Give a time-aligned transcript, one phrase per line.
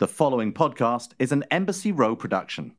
[0.00, 2.72] The following podcast is an Embassy Row production.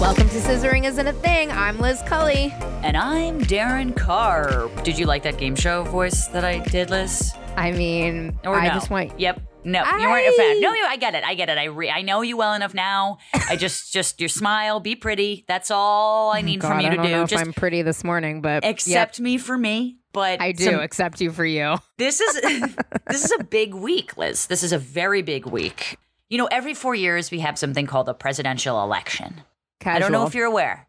[0.00, 1.52] Welcome to Scissoring Isn't a Thing.
[1.52, 2.52] I'm Liz Cully.
[2.82, 4.68] And I'm Darren Carr.
[4.82, 7.32] Did you like that game show voice that I did, Liz?
[7.58, 8.74] I mean, Or I no?
[8.74, 9.18] just want.
[9.18, 9.42] Yep.
[9.64, 10.60] No, you weren't a fan.
[10.60, 10.84] No, you.
[10.88, 11.24] I get it.
[11.24, 11.58] I get it.
[11.58, 13.18] I re- I know you well enough now.
[13.50, 15.44] I just just your smile, be pretty.
[15.48, 17.22] That's all I oh need God, from you I to don't know do.
[17.24, 19.98] if Just I'm pretty this morning, but yep, accept me for me.
[20.12, 21.76] But I do some- accept you for you.
[21.98, 22.40] this is
[23.08, 24.46] this is a big week, Liz.
[24.46, 25.98] This is a very big week.
[26.30, 29.42] You know, every four years we have something called a presidential election.
[29.80, 29.96] Casual.
[29.96, 30.87] I don't know if you're aware.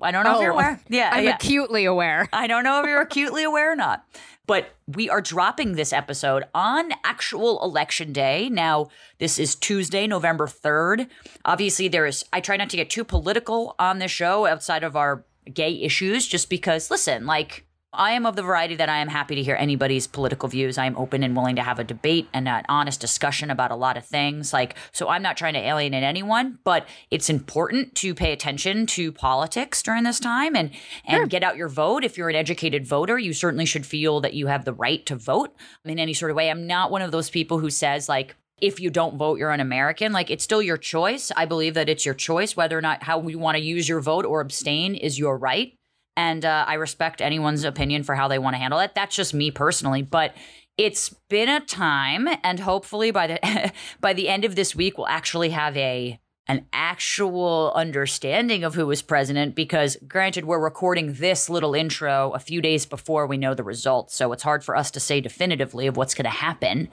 [0.00, 0.80] I don't know if you're Oh, aware.
[0.88, 1.34] Yeah, I'm yeah.
[1.34, 2.28] acutely aware.
[2.32, 4.04] I don't know if you're acutely aware or not,
[4.46, 8.48] but we are dropping this episode on actual election day.
[8.50, 11.08] Now, this is Tuesday, November 3rd.
[11.44, 14.96] Obviously, there is, I try not to get too political on this show outside of
[14.96, 19.08] our gay issues, just because, listen, like, I am of the variety that I am
[19.08, 20.78] happy to hear anybody's political views.
[20.78, 23.76] I am open and willing to have a debate and an honest discussion about a
[23.76, 24.52] lot of things.
[24.52, 29.10] Like, so I'm not trying to alienate anyone, but it's important to pay attention to
[29.10, 30.70] politics during this time and
[31.04, 32.04] and get out your vote.
[32.04, 35.16] If you're an educated voter, you certainly should feel that you have the right to
[35.16, 35.52] vote
[35.84, 36.48] in any sort of way.
[36.48, 39.60] I'm not one of those people who says like if you don't vote, you're an
[39.60, 40.12] American.
[40.12, 41.32] Like it's still your choice.
[41.36, 44.00] I believe that it's your choice whether or not how you want to use your
[44.00, 45.72] vote or abstain is your right
[46.16, 48.94] and uh, I respect anyone's opinion for how they want to handle it.
[48.94, 50.34] That's just me personally, but
[50.76, 55.06] it's been a time, and hopefully by the by the end of this week, we'll
[55.06, 59.54] actually have a an actual understanding of who was president.
[59.54, 64.14] Because granted, we're recording this little intro a few days before we know the results,
[64.14, 66.88] so it's hard for us to say definitively of what's going to happen.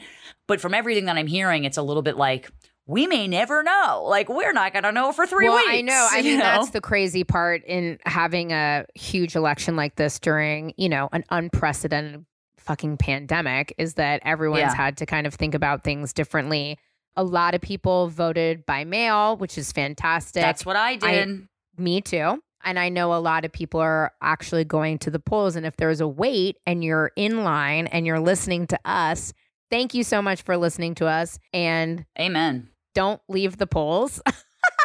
[0.47, 2.51] But from everything that I'm hearing, it's a little bit like.
[2.87, 4.05] We may never know.
[4.07, 5.69] Like we're not going to know for three well, weeks.
[5.69, 6.07] I know.
[6.09, 6.43] I mean, know?
[6.45, 11.25] that's the crazy part in having a huge election like this during, you know, an
[11.29, 12.25] unprecedented
[12.57, 14.75] fucking pandemic is that everyone's Yeah.
[14.75, 16.77] had to kind of think about things differently.
[17.15, 20.41] A lot of people voted by mail, which is fantastic.
[20.41, 21.47] That's what I did.
[21.77, 22.41] Me too.
[22.63, 25.55] And I know a lot of people are actually going to the polls.
[25.55, 29.33] And if there's a wait and you're in line and you're listening to us,
[29.69, 31.39] thank you so much for listening to us.
[31.53, 32.69] And Amen.
[32.97, 34.21] Don't leave the polls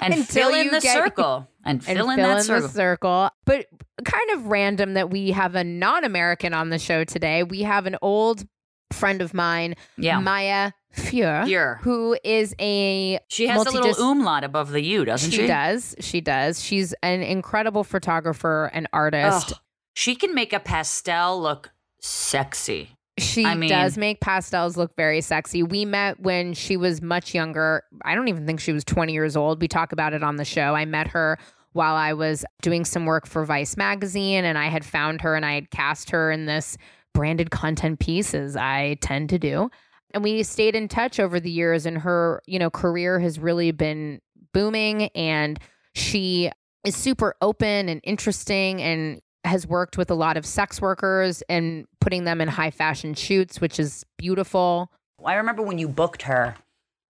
[0.02, 1.48] And Until fill in you the get- circle.
[1.64, 2.68] And and fill in fill that in circle.
[2.68, 3.30] the circle.
[3.44, 3.66] But
[4.04, 7.42] kind of random that we have a non American on the show today.
[7.44, 8.44] We have an old
[8.92, 10.18] friend of mine, yeah.
[10.18, 11.78] Maya Fuhr, Here.
[11.82, 15.38] who is a She has a little umlaut above the U, doesn't she?
[15.42, 15.94] she does.
[16.00, 16.62] She does.
[16.62, 19.52] She's an incredible photographer and artist.
[19.52, 19.58] Ugh.
[19.94, 22.96] She can make a pastel look sexy.
[23.22, 25.62] She I mean- does make pastels look very sexy.
[25.62, 27.84] We met when she was much younger.
[28.04, 29.60] I don't even think she was 20 years old.
[29.60, 30.74] We talk about it on the show.
[30.74, 31.38] I met her
[31.72, 35.46] while I was doing some work for Vice magazine and I had found her and
[35.46, 36.76] I had cast her in this
[37.14, 39.70] branded content piece as I tend to do.
[40.14, 43.70] And we stayed in touch over the years and her, you know, career has really
[43.70, 44.20] been
[44.52, 45.58] booming and
[45.94, 46.50] she
[46.84, 51.86] is super open and interesting and has worked with a lot of sex workers and
[52.00, 54.90] putting them in high fashion shoots, which is beautiful.
[55.24, 56.56] I remember when you booked her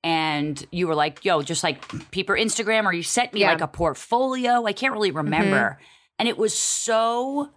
[0.03, 3.53] and you were like, yo, just like peep her Instagram or you sent me Yeah.
[3.53, 4.65] like a portfolio.
[4.65, 5.19] I can't really mm-hmm.
[5.19, 5.78] remember.
[6.19, 7.50] And it was so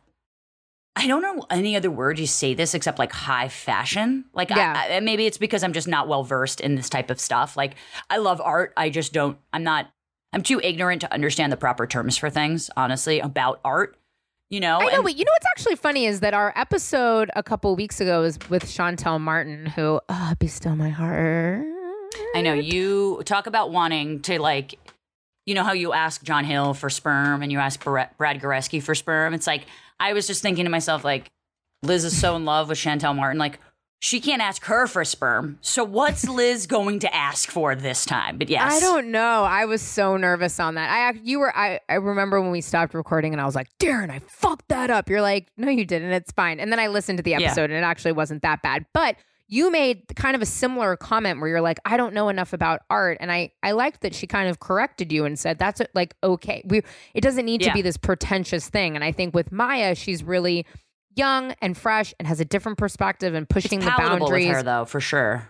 [0.95, 4.25] I don't know any other word you say this except like high fashion.
[4.33, 4.73] Like, Yeah.
[4.75, 7.55] I, I, maybe it's because I'm just not well versed in this type of stuff.
[7.55, 7.75] Like,
[8.09, 8.73] I love art.
[8.75, 9.89] I just don't, I'm not,
[10.33, 13.95] I'm too ignorant to understand the proper terms for things, honestly, about art.
[14.49, 17.29] You know, I know, And- but you know what's actually funny is that our episode
[17.35, 21.63] a couple weeks ago was with Shantell Martin, who, oh, be still my heart.
[22.35, 24.75] I know you talk about wanting to like,
[25.45, 28.95] you know how you ask John Hill for sperm and you ask Brad Goreski for
[28.95, 29.33] sperm.
[29.35, 29.65] It's like
[29.99, 31.29] I was just thinking to myself, like
[31.83, 33.59] Liz is so in love with Shantell Martin, like
[34.01, 35.57] she can't ask her for sperm.
[35.61, 38.37] So what's Liz going to ask for this time?
[38.37, 39.43] But yes, I don't know.
[39.43, 40.89] I was so nervous on that.
[40.89, 44.09] I you were I I remember when we stopped recording and I was like, "Darren,
[44.09, 46.11] I fucked that up." You're like, "No, you didn't.
[46.11, 47.41] It's fine." And then I listened to the Yeah.
[47.41, 48.85] episode and it actually wasn't that bad.
[48.93, 49.17] But
[49.51, 52.81] you made kind of a similar comment where you're like, "I don't know enough about
[52.89, 56.15] art." And I I liked that she kind of corrected you and said, "That's like
[56.23, 56.61] okay.
[56.65, 56.83] We
[57.13, 60.65] it doesn't need to be this pretentious thing." And I think with Maya, she's really
[61.15, 64.47] young and fresh and has a different perspective and pushing the boundaries.
[64.47, 65.49] with her though, for sure.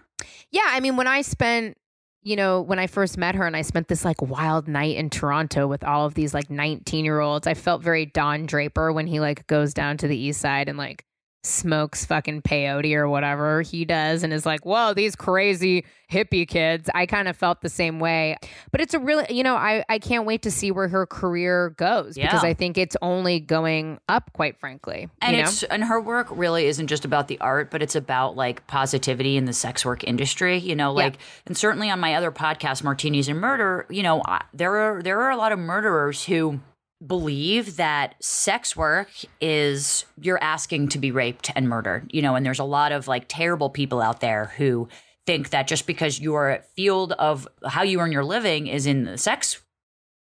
[0.52, 1.78] Yeah, I mean, when I spent,
[2.24, 5.10] you know, when I first met her and I spent this like wild night in
[5.10, 9.08] Toronto with all of these like 19 year olds, I felt very Don Draper when
[9.08, 11.06] he like goes down to the east side and like
[11.44, 16.90] smokes fucking peyote or whatever he does and is like, whoa, these crazy hippie kids.
[16.94, 18.36] I kind of felt the same way.
[18.72, 21.70] But it's a really, you know, I, I can't wait to see where her career
[21.78, 25.08] goes because I think it's only going up, quite frankly.
[25.22, 25.48] And you know?
[25.48, 29.38] it's and her work really isn't just about the art, but it's about like positivity
[29.38, 30.58] in the sex work industry.
[30.58, 31.06] You know, Yeah.
[31.06, 35.02] like and certainly on my other podcast, Martinis and Murder, you know, I, there are
[35.02, 36.60] there are a lot of murderers who
[37.06, 39.10] believe that sex work
[39.40, 42.10] is you're asking to be raped and murdered.
[42.14, 44.90] You know, and there's a lot of like terrible people out there who
[45.26, 49.18] think that just because your field of how you earn your living is in the
[49.18, 49.62] sex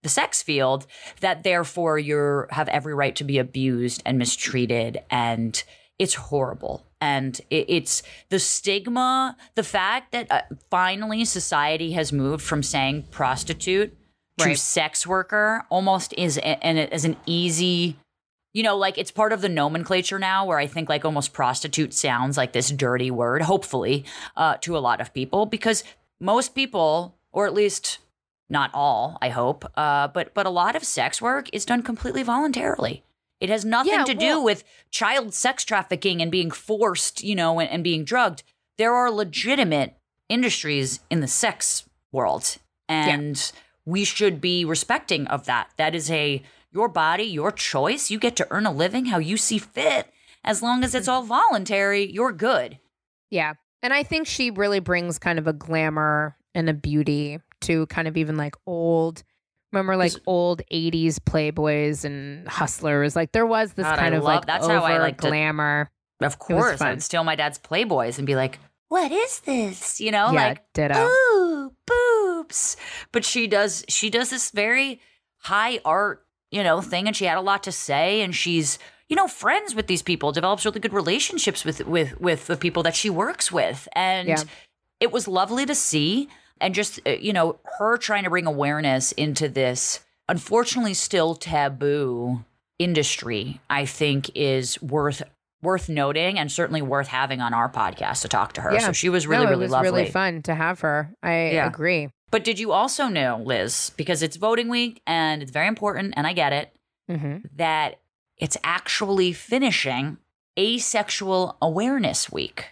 [0.04, 0.86] the sex field
[1.20, 5.64] that therefore you have every right to be abused and mistreated and
[5.98, 12.44] it's horrible and it, it's the stigma the fact that uh, finally society has moved
[12.44, 13.98] from saying prostitute
[14.40, 14.58] to Right.
[14.58, 17.98] sex worker almost is and it is an easy
[18.54, 21.94] you know like it's part of the nomenclature now where i think like almost prostitute
[21.94, 24.06] sounds like this dirty word hopefully
[24.38, 25.84] uh, to a lot of people because
[26.20, 28.00] most people or at least
[28.50, 32.24] not all i hope uh, but but a lot of sex work is done completely
[32.24, 33.04] voluntarily.
[33.40, 37.60] It has nothing Yeah, to do with child sex trafficking and being forced you know
[37.62, 38.44] and, and being drugged.
[38.78, 39.96] There are legitimate
[40.28, 42.58] industries in the sex world
[42.90, 43.52] and
[43.90, 46.42] we should be respecting of that that is a
[46.72, 50.12] your body your choice you get to earn a living how you see fit
[50.44, 51.16] as long as it's mm-hmm.
[51.16, 52.78] all voluntary you're good
[53.30, 53.54] Yeah.
[53.82, 58.08] And I think she really brings kind of a glamour and a beauty to kind
[58.08, 59.24] of even like old,
[59.72, 63.16] remember like old 80s Playboys and hustlers.
[63.16, 65.22] Like there was this God, I kind of love- like that's over how I like
[65.22, 65.92] to- glamour.
[66.22, 68.60] of course i'd steal my dad's playboys and be like
[68.90, 71.08] what is this you know yeah, like ditto.
[71.08, 71.72] ooh
[73.12, 75.00] but she does she does this very
[75.44, 79.16] high art you know thing and she had a lot to say and she's you
[79.16, 82.96] know friends with these people develops really good relationships with with with the people that
[82.96, 84.44] she works with and Yeah.
[85.00, 86.28] it was lovely to see
[86.62, 92.44] and just uh, you know her trying to bring awareness into this unfortunately still taboo
[92.78, 95.22] industry i think is worth
[95.62, 98.80] worth noting and certainly worth having on our podcast to talk to her Yeah.
[98.80, 101.14] so she was really no, really it was lovely really fun to have her.
[101.22, 101.68] I Yeah.
[101.68, 102.10] agree.
[102.32, 106.26] But did you also know, Liz, because it's voting week and it's very important, and
[106.28, 106.76] I get it,
[107.08, 108.00] hmm that
[108.38, 110.18] it's actually finishing
[110.58, 112.66] Asexual Awareness Week.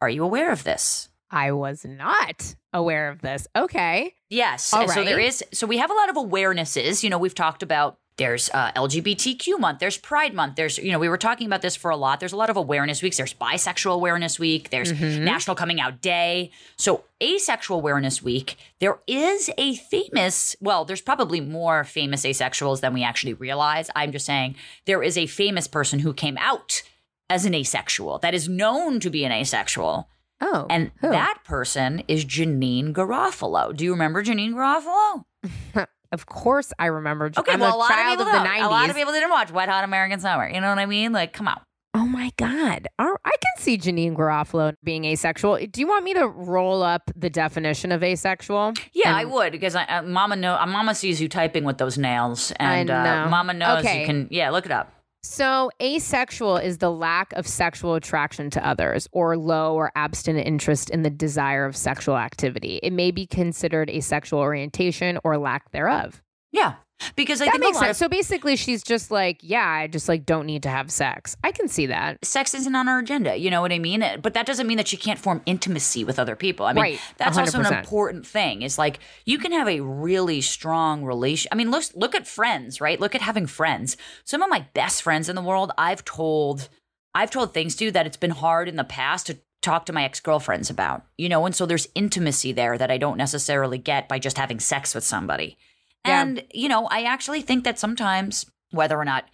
[0.00, 1.08] Are you aware of this?
[1.30, 3.46] I was not aware of this.
[3.56, 4.14] Okay.
[4.30, 4.72] Yes.
[4.72, 5.26] All So there right.
[5.26, 5.42] is.
[5.52, 7.02] So we have a lot of awarenesses.
[7.02, 7.98] You know, we've talked about.
[8.16, 9.80] There's uh, LGBTQ month.
[9.80, 10.54] There's Pride month.
[10.54, 12.20] There's you know we were talking about this for a lot.
[12.20, 13.16] There's a lot of awareness weeks.
[13.16, 14.70] There's Bisexual Awareness Week.
[14.70, 15.22] There's Mhm.
[15.22, 16.52] National Coming Out Day.
[16.76, 18.56] So Asexual Awareness Week.
[18.78, 20.54] There is a famous.
[20.60, 23.90] Well, there's probably more famous asexuals than we actually realize.
[23.96, 24.54] I'm just saying
[24.86, 26.82] there is a famous person who came out
[27.28, 30.08] as an asexual that is known to be an asexual.
[30.40, 30.66] Oh.
[30.70, 31.10] And who?
[31.10, 33.74] that person is Janeane Garofalo.
[33.74, 35.86] Do you remember Janeane Garofalo?
[36.14, 37.30] of course I remember.
[37.36, 38.56] Okay, I'm well, a a lot child of of, people the don't.
[38.58, 38.66] 90s.
[38.66, 40.48] A lot of people didn't watch Wet Hot American Summer.
[40.48, 41.12] You know what I mean?
[41.12, 41.60] Like, come on.
[41.96, 42.88] Oh my God.
[42.98, 45.58] I can see Janeane Garofalo being asexual.
[45.70, 48.72] Do you want me to roll up the definition of asexual?
[48.92, 51.78] Yeah, And- I would because I, uh, Mama know uh, Mama sees you typing with
[51.78, 53.28] those nails, and I Uh.
[53.28, 54.00] Mama knows Okay.
[54.00, 54.28] you can.
[54.30, 54.92] Yeah, look it up.
[55.26, 60.90] So, asexual is the lack of sexual attraction to others or low or abstinent interest
[60.90, 62.78] in the desire of sexual activity.
[62.82, 66.22] It may be considered a sexual orientation or lack thereof.
[66.52, 66.74] Yeah,
[67.16, 67.98] because I that think makes a lot sense.
[67.98, 71.36] So basically, she's just like, yeah, I just like don't need to have sex.
[71.44, 72.24] I can see that.
[72.24, 73.36] sex isn't on her agenda.
[73.36, 74.04] You know what I mean?
[74.22, 76.66] But that doesn't mean that she can't form intimacy with other people.
[76.66, 78.62] I mean, Right, that's also an important thing.
[78.62, 81.48] Is like you can have a really strong relation.
[81.52, 83.00] I mean, look look at friends, right?
[83.00, 83.96] Look at having friends.
[84.24, 86.68] Some of my best friends in the world, I've told,
[87.14, 90.04] I've told things to that it's been hard in the past to talk to my
[90.04, 91.04] ex girlfriends about.
[91.18, 94.60] You know, and so there's intimacy there that I don't necessarily get by just having
[94.60, 95.56] sex with somebody.
[96.04, 96.22] Yeah.
[96.22, 99.24] And you know, I actually think that sometimes whether or not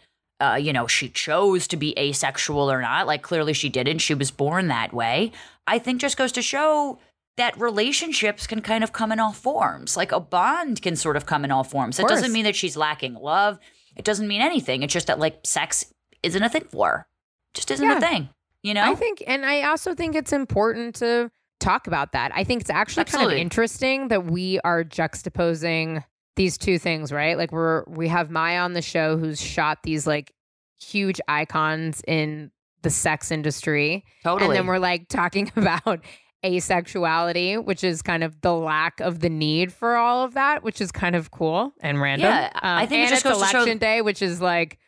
[0.40, 3.06] uh, you know, she chose to be asexual or not.
[3.06, 3.98] Like clearly she didn't.
[3.98, 5.32] She was born that way.
[5.66, 6.98] I think just goes to show
[7.36, 9.96] that relationships can kind of come in all forms.
[9.96, 11.98] Like a bond can sort of come in all forms.
[11.98, 13.58] It doesn't mean that she's lacking love.
[13.96, 14.82] It doesn't mean anything.
[14.82, 15.84] It's just that like sex
[16.22, 17.06] isn't a thing for her.
[17.54, 17.98] Just isn't Yeah.
[17.98, 18.28] a thing.
[18.62, 18.82] You know?
[18.82, 22.30] I think, and I also think it's important to talk about that.
[22.34, 26.04] I think it's actually kind of interesting that we are juxtaposing
[26.40, 27.36] these two things, right?
[27.36, 30.32] Like we're we have Maya on the show who's shot these like
[30.80, 32.50] huge icons in
[32.82, 34.46] the sex industry, totally.
[34.48, 36.00] and then we're like talking about
[36.42, 40.80] asexuality, which is kind of the lack of the need for all of that, which
[40.80, 42.32] is kind of cool and random.
[42.32, 44.78] Um, I think it just it's goes to show- election day, which is like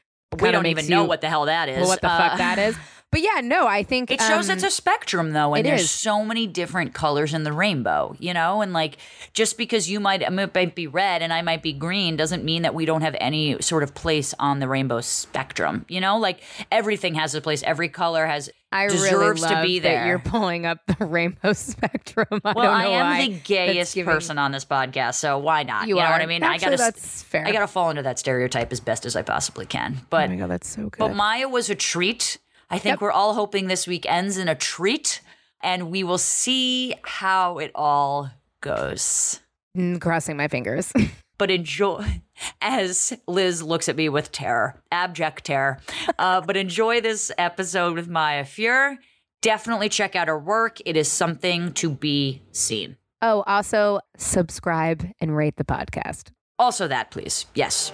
[0.40, 1.78] we don't even know what the hell that is.
[1.80, 2.76] well, what the Uh, fuck that is.
[3.12, 5.90] but yeah, no, I think It shows um, it's a spectrum though, and there's is.
[5.90, 8.62] so many different colors in the rainbow, you know?
[8.62, 8.96] And like
[9.34, 12.74] just because you might, might be red and I might be green doesn't mean that
[12.74, 16.18] we don't have any sort of place on the rainbow spectrum, you know?
[16.18, 16.40] Like
[16.72, 20.06] everything has a place, every color has I deserves really love to be that there.
[20.06, 22.40] you're pulling up the rainbow spectrum.
[22.42, 23.26] I well, I know am why.
[23.28, 25.86] the gayest giving- person on this podcast, so why not?
[25.88, 26.12] You know are.
[26.12, 26.42] what I mean?
[26.42, 27.46] Actually, I gotta that's fair.
[27.46, 30.00] I gotta fall into that stereotype as best as I possibly can.
[30.08, 30.98] But Oh my god, that's so good.
[30.98, 32.38] But Maya was a treat.
[32.72, 33.00] I think Yep.
[33.02, 35.20] we're all hoping this week ends in a treat,
[35.62, 39.40] and we will see how it all goes.
[39.76, 40.92] Mm, crossing my fingers.
[41.38, 42.22] But enjoy,
[42.60, 45.78] as Liz looks at me with terror, abject terror.
[46.16, 48.96] Uh, but enjoy this episode with Maya Fuhr.
[49.40, 50.78] Definitely check out her work.
[50.86, 52.96] It is something to be seen.
[53.22, 56.28] oh, also subscribe and rate the podcast.
[56.60, 57.46] Also, that, please.
[57.56, 57.90] Yes.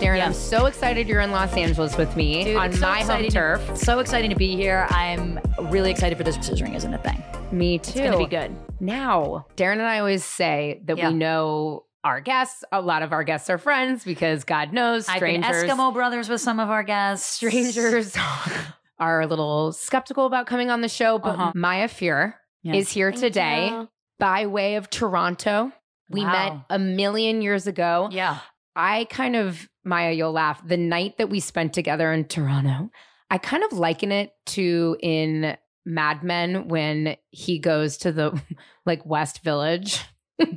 [0.00, 0.26] Darren, Yeah.
[0.26, 3.00] I'm so excited you're in Los Angeles with me Dude, on it's so my home
[3.00, 3.76] exciting to- turf.
[3.76, 4.86] So exciting to be here.
[4.90, 7.22] I'm really excited for this scissoring isn't a thing.
[7.52, 7.90] Me too.
[7.90, 8.56] It's going to be good.
[8.80, 11.08] Now, Darren and I always say that Yeah.
[11.08, 12.64] we know our guests.
[12.72, 15.44] A lot of our guests are friends because God knows strangers.
[15.50, 17.26] I've been Eskimo brothers with some of our guests.
[17.28, 18.16] strangers
[18.98, 21.52] are a little skeptical about coming on the show, but Uh-huh.
[21.54, 22.74] Maya Fuhr Yeah.
[22.74, 23.88] is here today you.
[24.18, 25.72] by way of Toronto.
[26.08, 26.32] We Wow.
[26.32, 28.08] met a million years ago.
[28.10, 28.38] Yeah.
[28.76, 30.66] I kind of, Maya, you'll laugh.
[30.66, 32.90] The night that we spent together in Toronto,
[33.30, 38.40] I kind of liken it to in Mad Men when he goes to the
[38.86, 40.00] like West Village.
[40.40, 40.48] and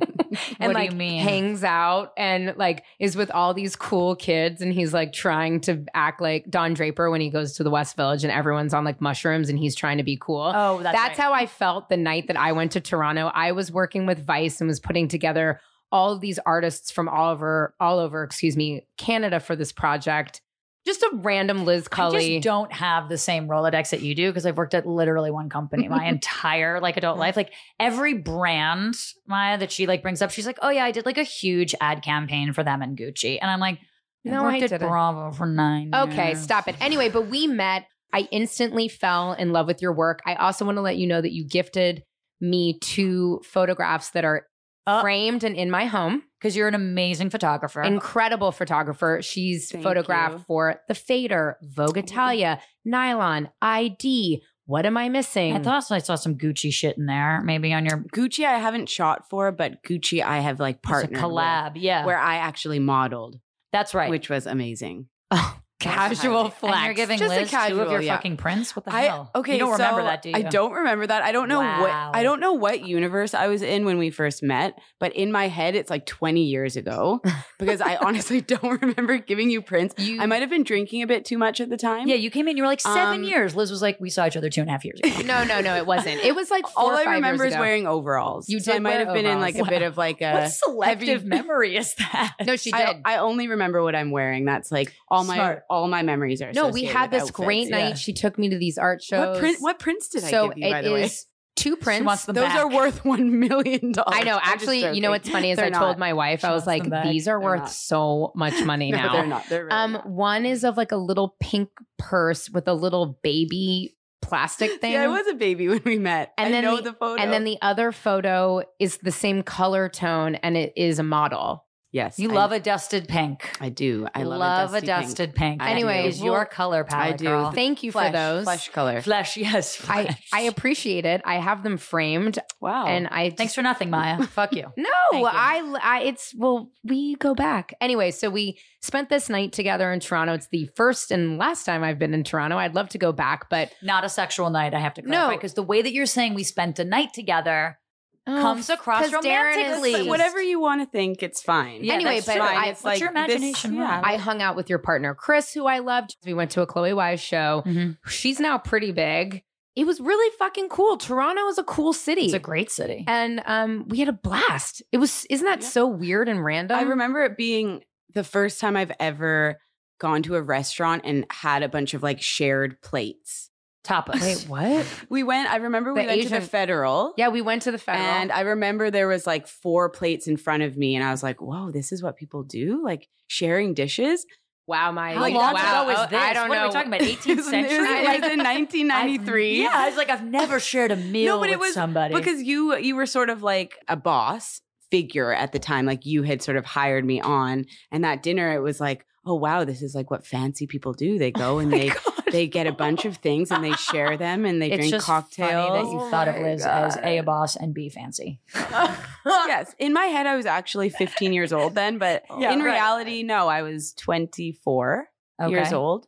[0.58, 1.22] What do like you mean?
[1.22, 5.84] hangs out and like is with all these cool kids and he's like trying to
[5.92, 9.02] act like Don Draper when he goes to the West Village and everyone's on like
[9.02, 10.50] mushrooms and he's trying to be cool.
[10.54, 11.24] Oh, that's, That's right.
[11.24, 13.30] how I felt the night that I went to Toronto.
[13.34, 15.60] I was working with Vice and was putting together
[15.94, 20.40] all of these artists from all over, all over, excuse me, Canada for this project.
[20.84, 22.34] Just a random Liz I Cully.
[22.34, 25.48] just don't have the same Rolodex that you do because I've worked at literally one
[25.48, 27.36] company my entire like adult life.
[27.36, 28.96] Like every brand,
[29.26, 31.76] Maya, that she like brings up, she's like, "Oh yeah, I did like a huge
[31.80, 33.78] ad campaign for them and Gucci," and I'm like,
[34.26, 35.94] "I No, I worked at didn't." Bravo for nine.
[35.94, 36.74] Okay, years." stop it.
[36.80, 37.86] Anyway, but we met.
[38.12, 40.20] I instantly fell in love with your work.
[40.26, 42.02] I also want to let you know that you gifted
[42.40, 44.46] me two photographs that are
[44.86, 46.22] Uh, framed and in my home.
[46.38, 47.82] because you're an amazing photographer.
[47.82, 49.20] Incredible photographer.
[49.22, 50.44] She's Thank photographed you.
[50.46, 54.42] for The Fader, Vogue Italia, Nylon, ID.
[54.66, 55.54] What am I missing?
[55.54, 58.88] I thought I saw some Gucci shit in there, maybe on your Gucci I haven't
[58.88, 61.72] shot for, but Gucci I have like it's a partnered collab.
[61.76, 63.38] yeah, where I actually modeled,
[63.72, 64.10] that's right.
[64.10, 65.08] which was amazing.
[65.30, 66.76] oh, casual And flex.
[66.76, 68.16] and you're giving Just a Liz two of your yeah.
[68.16, 68.74] fucking prints.
[68.74, 69.30] What the I hell?
[69.34, 69.54] okay.
[69.54, 70.36] you don't remember so that, do you?
[70.36, 71.22] I don't remember that.
[71.22, 71.80] I don't know Wow.
[71.80, 75.30] what I don't know what universe I was in when we first met, but in
[75.32, 77.20] my head it's like 20 years ago
[77.58, 79.94] because I honestly don't remember giving you prints.
[79.98, 82.08] You- I might have been drinking a bit too much at the time.
[82.08, 82.56] Yeah, you came in.
[82.56, 83.54] You were like seven Um, years.
[83.56, 85.10] Liz was like, we saw each other two and a half years ago.
[85.24, 86.22] no, no, no, it wasn't.
[86.24, 87.60] It was like four All or I remember years is ago.
[87.62, 88.48] wearing overalls.
[88.48, 89.68] You So I might wear have been in like overalls.
[89.68, 92.34] a bit of like a what selective heavy- memory is that?
[92.46, 92.80] No, she did.
[92.80, 94.44] I, I only remember what I'm wearing.
[94.44, 96.52] That's like all my All my memories are.
[96.52, 97.70] no, we had this great outfits.
[97.70, 97.88] night.
[97.90, 97.94] yeah.
[97.94, 99.28] She took me to these art shows.
[99.34, 99.56] What print?
[99.60, 100.70] What prints did so I give you?
[100.70, 101.10] By it the way,
[101.56, 102.24] two prints.
[102.26, 102.56] those back.
[102.58, 104.12] are worth one million dollars.
[104.18, 104.38] I know.
[104.42, 106.82] Actually, you know what's funny is They're I told my wife, She I was like,
[107.04, 107.70] these are They're worth not.
[107.70, 109.12] so much money No, now.
[109.12, 109.48] they're not.
[109.48, 110.08] They're really Um, not.
[110.08, 111.68] one is of like a little pink
[111.98, 114.92] purse with a little baby plastic thing.
[114.94, 116.32] Yeah, I was a baby when we met.
[116.38, 117.22] And I then know the- the, photo.
[117.22, 121.63] and then the other photo is the same color tone and it is a model.
[121.94, 123.50] Yes, You I- love a dusted pink.
[123.60, 124.06] I do.
[124.14, 125.62] I love, a a dusty dusted pink.
[125.62, 127.14] I Anyway, Anyway, well, your color palette.
[127.14, 127.24] I do.
[127.24, 127.50] girl.
[127.52, 128.44] Thank you flesh, for those.
[128.44, 129.00] flesh color.
[129.00, 129.80] Flesh, yes.
[129.88, 130.28] I, flesh.
[130.32, 131.22] I appreciate it.
[131.24, 132.86] I have them framed wow.
[132.86, 134.22] and I Thanks just- for nothing, Maya.
[134.26, 134.66] Fuck you.
[134.76, 135.24] No, you.
[135.26, 137.74] I, I, it's, well, we go back.
[137.80, 140.34] Anyway, so we spent this night together in Toronto.
[140.34, 142.58] It's the first and last time I've been in Toronto.
[142.58, 145.08] I'd love to go back, but Not a sexual night, I have to No.
[145.08, 145.34] clarify.
[145.36, 147.78] Because the way that you're saying we spent a night together
[148.26, 149.92] comes across Darren is- romantically.
[149.92, 151.84] But whatever you want to think, it's fine.
[151.84, 152.42] Yeah, Anyway, but true.
[152.42, 153.74] I- it's It's What's like your this- imagination?
[153.74, 154.00] yeah.
[154.04, 156.16] I hung out with your partner, Chris, who I loved.
[156.24, 157.62] We went to a Chloe Wise show.
[157.66, 157.98] Mhm.
[158.06, 159.42] She's now pretty big.
[159.76, 160.96] It was really fucking cool.
[160.96, 162.26] Toronto is a cool city.
[162.26, 163.04] It's a great city.
[163.08, 164.82] and um, we had a blast.
[164.92, 165.68] It was, isn't that Yeah.
[165.68, 166.78] so weird and random?
[166.78, 167.82] I remember it being
[168.14, 169.58] the first time I've ever
[169.98, 173.50] gone to a restaurant and had a bunch of like shared plates.
[173.84, 174.20] Tapas.
[174.22, 174.86] Wait, what?
[175.10, 177.12] We went, I remember we The went to Asian- the Federal.
[177.18, 178.04] Yeah, we went to the federal.
[178.04, 181.22] And I remember there was like four plates in front of me, and I was
[181.22, 182.82] like, "Whoa, this is what people do?
[182.84, 184.24] Like sharing dishes."
[184.66, 186.18] wow, my How Like, long wow, ago is oh, this?
[186.22, 186.60] I don't what know.
[186.62, 187.02] are we talking about?
[187.02, 187.76] It 18th was, century?
[187.76, 188.38] it was, Like, in
[188.88, 189.62] 1993.
[189.62, 192.14] yeah, I was like, I've never shared a meal but it with was somebody.
[192.14, 195.84] because you you were sort of like a boss figure at the time.
[195.84, 197.66] Like you had sort of hired me on.
[197.92, 201.18] And that dinner, it was like, oh wow, this is like what fancy people do.
[201.18, 201.90] They go and they
[202.34, 205.06] they get a bunch of things and they share them and they It's drink just
[205.06, 205.66] cocktails.
[205.70, 208.40] funny that you Oh thought of my Liz as A, a boss, and B, fancy.
[209.26, 209.74] yes.
[209.78, 212.72] In my head, I was actually 15 years old then, but Yeah, in right.
[212.72, 215.08] reality, no, I was 24
[215.48, 215.74] years Okay.
[215.74, 216.06] old.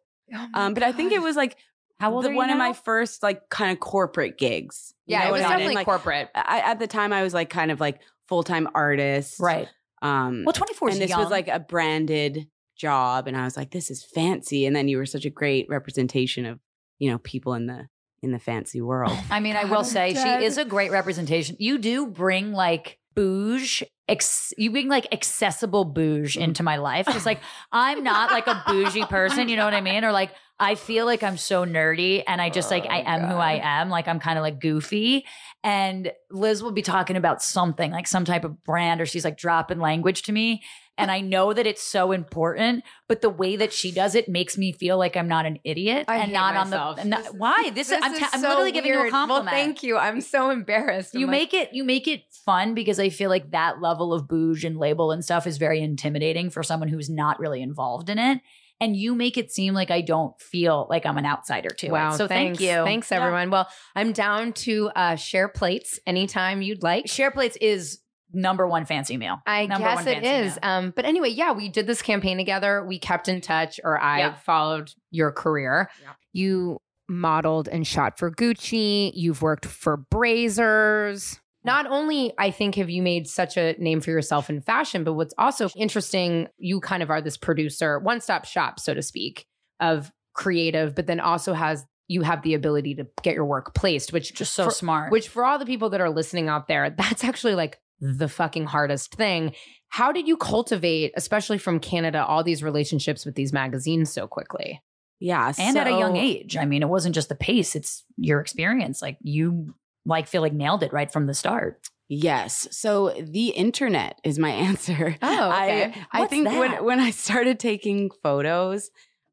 [0.54, 1.56] Um, but I think it was like
[2.00, 4.94] How old the, are you one of my first like kind of corporate gigs.
[5.06, 5.58] You Yeah, know it was what I mean?
[5.58, 6.30] definitely Like, corporate.
[6.34, 9.40] I, at the time, I was like kind of like full time artist.
[9.40, 9.68] Right.
[10.02, 11.20] Um, Well, 24 is and this young.
[11.20, 14.66] was like a branded job, and I was like, this is fancy.
[14.66, 16.60] And then you were such a great representation of
[16.98, 17.88] you know people in the
[18.22, 19.16] in the fancy world.
[19.30, 21.56] I mean, I will say she is a great representation.
[21.58, 27.06] You do bring like bouge, ex- you bring like accessible bouge into my life.
[27.08, 27.40] It's like
[27.72, 30.04] I'm not like a bougie person, you know what I mean?
[30.04, 33.36] Or like I feel like I'm so nerdy and I just like I am who
[33.36, 33.90] I am.
[33.90, 35.24] Like I'm kind of like goofy.
[35.62, 39.36] And Liz will be talking about something like some type of brand, or she's like
[39.36, 40.62] dropping language to me.
[40.98, 44.56] And I know that it's so important, but the way that she does it makes
[44.56, 46.72] me feel like I'm not an idiot I and not myself.
[46.90, 47.00] on the.
[47.02, 47.70] and not- why?
[47.74, 49.10] This, is, I'm, ta- I'm so literally giving you a weird.
[49.10, 49.44] compliment.
[49.46, 49.98] Well, thank you.
[49.98, 51.14] I'm so embarrassed.
[51.14, 54.14] I'm You like, make it you make it fun because I feel like that level
[54.14, 58.08] of bouge and label and stuff is very intimidating for someone who's not really involved
[58.08, 58.40] in it.
[58.78, 62.10] And you make it seem like I don't feel like I'm an outsider to Wow.
[62.12, 62.16] it.
[62.18, 62.58] So thanks.
[62.58, 62.84] thank you.
[62.84, 63.18] Thanks, Yeah.
[63.22, 63.50] everyone.
[63.50, 67.08] Well, I'm down to uh, share plates anytime you'd like.
[67.08, 68.00] Share plates is
[68.36, 69.38] number one fancy meal.
[69.46, 70.58] I Number guess it is.
[70.62, 72.84] Um, but anyway, yeah, we did this campaign together.
[72.86, 74.34] We kept in touch, or I Yeah.
[74.34, 75.90] followed your career.
[76.02, 76.10] Yeah.
[76.32, 76.78] You
[77.08, 79.10] modeled and shot for Gucci.
[79.14, 81.38] You've worked for Brazzers.
[81.64, 85.14] Not only, I think, have you made such a name for yourself in fashion, but
[85.14, 89.46] what's also interesting, you kind of are this producer, one stop shop, so to speak,
[89.80, 94.12] of creative, but then also has you have the ability to get your work placed,
[94.12, 95.10] which Just so for- smart.
[95.10, 98.66] which for all the people that are listening out there, that's actually like the fucking
[98.66, 99.54] hardest thing.
[99.88, 104.82] How did you cultivate, especially from Canada, all these relationships with these magazines so quickly?
[105.18, 106.56] Yeah, and at a young age.
[106.58, 109.00] I mean, it wasn't just the pace, it's your experience.
[109.00, 109.74] Like you
[110.04, 111.80] like feel like nailed it right from the start.
[112.08, 112.68] Yes.
[112.70, 115.16] So the internet is my answer.
[115.22, 115.92] Oh, okay.
[116.12, 116.58] I, I think that?
[116.58, 118.90] when when I started taking photos,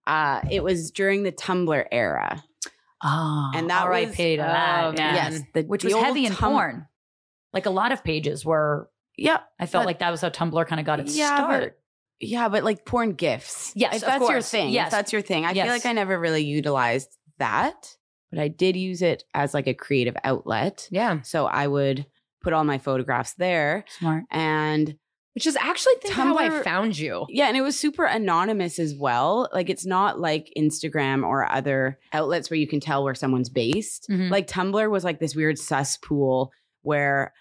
[0.08, 2.42] uh, it was during the Tumblr era.
[3.04, 4.08] Oh, And that R.I.P.
[4.08, 4.84] was- to that.
[4.86, 5.12] oh, yeah.
[5.14, 5.32] man.
[5.34, 6.88] Yes, the- Which the was heavy in Tum- porn.
[7.54, 10.66] Like a lot of pages were Yeah, I felt But- like that was how Tumblr
[10.68, 11.80] kind of got its Yeah, but- start.
[12.20, 13.72] Yeah, but like porn gifs.
[13.76, 14.70] Yes, if that's your thing.
[14.72, 14.92] Yes.
[14.92, 15.46] That's your thing.
[15.46, 15.66] I Yes.
[15.66, 17.96] feel like I never really utilized that,
[18.32, 20.88] but I did use it as like a creative outlet.
[20.90, 21.22] Yeah.
[21.24, 22.06] So I would
[22.42, 24.24] put all my photographs there, Smart.
[24.32, 24.96] and
[25.34, 27.26] Which is actually think how I found you.
[27.30, 29.50] Yeah, and it was super anonymous as well.
[29.54, 34.08] Like it's not like Instagram or other outlets where you can tell where someone's based.
[34.10, 34.30] Mhm.
[34.32, 36.52] Like Tumblr was like this weird cesspool
[36.84, 37.34] where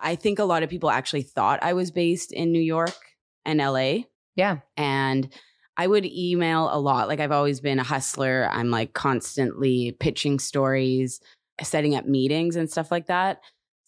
[0.00, 2.96] I think a lot of people actually thought I was based in New York
[3.44, 4.04] and LA.
[4.36, 4.58] Yeah.
[4.76, 5.28] And
[5.76, 7.08] I would email a lot.
[7.08, 8.48] Like I've always been a hustler.
[8.52, 11.20] I'm like constantly pitching stories,
[11.62, 13.40] setting up meetings and stuff like that.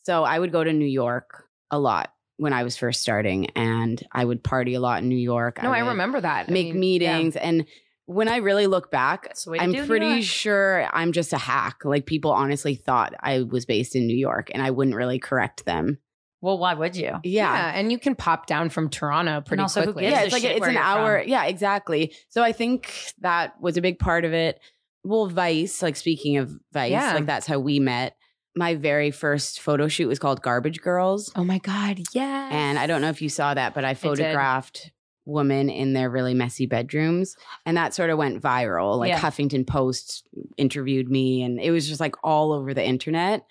[0.04, 4.02] So I would go to New York a lot when I was first starting and
[4.10, 5.62] I would party a lot in New York.
[5.62, 6.48] No, I, would remember that.
[6.48, 7.66] I Make mean, meetings and
[8.06, 11.38] when I really look back, That's the way to I'm pretty sure I'm just a
[11.38, 11.84] hack.
[11.84, 15.64] Like people honestly thought I was based in New York and I wouldn't really correct
[15.64, 15.98] them.
[16.40, 17.10] Well, why would you?
[17.22, 17.54] Yeah.
[17.54, 17.72] Yeah.
[17.74, 20.04] and you can pop down from Toronto pretty also, quickly.
[20.04, 21.20] Yeah, it's like it's an hour.
[21.20, 21.28] from.
[21.28, 22.12] Yeah, exactly.
[22.28, 24.58] So I think that was a big part of it.
[25.04, 27.14] Well, Vice, like speaking of Vice, Yeah.
[27.14, 28.16] like that's how we met.
[28.56, 31.30] My very first photo shoot was called Garbage Girls.
[31.36, 32.00] Oh my God.
[32.12, 32.48] Yeah.
[32.52, 34.00] And I don't know if you saw that, but I did.
[34.00, 34.90] photographed
[35.24, 37.36] women in their really messy bedrooms.
[37.64, 38.98] And that sort of went viral.
[38.98, 39.20] Like Yeah.
[39.20, 43.46] Huffington Post interviewed me, and it was just like all over the internet.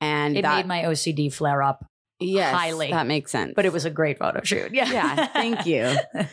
[0.00, 1.84] And It that, made my OCD flare up,
[2.20, 2.90] yes, highly.
[2.90, 3.52] that makes sense.
[3.56, 4.72] but it was a great photo shoot.
[4.74, 4.90] Yeah.
[4.92, 5.94] Yeah, thank you.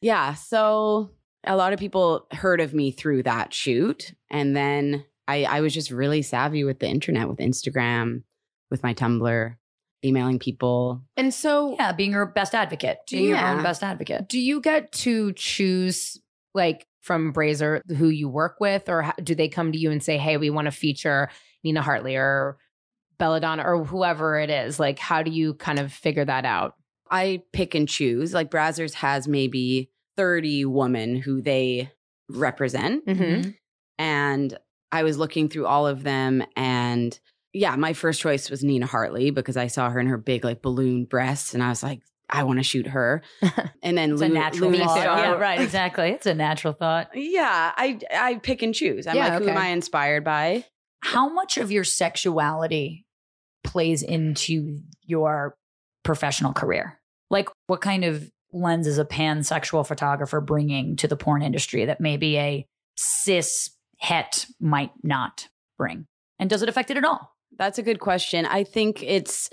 [0.00, 0.34] yeah.
[0.34, 1.10] So
[1.44, 4.14] a lot of people heard of me through that shoot.
[4.30, 8.22] And then I, I was just really savvy with the internet, with Instagram,
[8.70, 9.56] with my Tumblr,
[10.04, 11.02] emailing people.
[11.16, 14.28] and so yeah, being your best advocate, being your own best advocate.
[14.28, 16.18] do you get to choose
[16.54, 20.18] like from Brazzer who you work with, or do they come to you and say,
[20.18, 21.30] "Hey, we want to feature
[21.64, 22.58] Nina Hartley or
[23.18, 24.78] Belladonna or whoever it is"?
[24.78, 26.74] Like, how do you kind of figure that out?
[27.10, 28.34] I pick and choose.
[28.34, 31.90] Like Brazzers has maybe 30 women who they
[32.28, 33.06] represent.
[33.06, 33.54] Mhm.
[33.98, 34.58] And
[34.92, 37.18] I was looking through all of them and
[37.52, 40.62] yeah, my first choice was Nina Hartley because I saw her in her big like
[40.62, 43.22] balloon breasts and I was like, I want to shoot her.
[43.82, 45.18] And then It's a natural Luna thought.
[45.18, 45.60] Yeah, right.
[45.60, 46.10] Exactly.
[46.10, 47.08] It's a natural thought.
[47.14, 49.06] Yeah, I I pick and choose.
[49.06, 49.56] I'm Yeah, like, who am.
[49.56, 50.64] I inspired by?
[51.00, 53.06] How much of your sexuality
[53.64, 55.54] plays into your
[56.02, 56.98] professional career?
[57.30, 62.00] Like, what kind of lens is a pansexual photographer bringing to the porn industry that
[62.00, 66.06] maybe a cis het might not bring?
[66.38, 67.34] And does it affect it at all?
[67.56, 68.46] That's a good question.
[68.46, 69.50] I think it's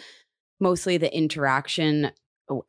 [0.60, 2.12] mostly the interaction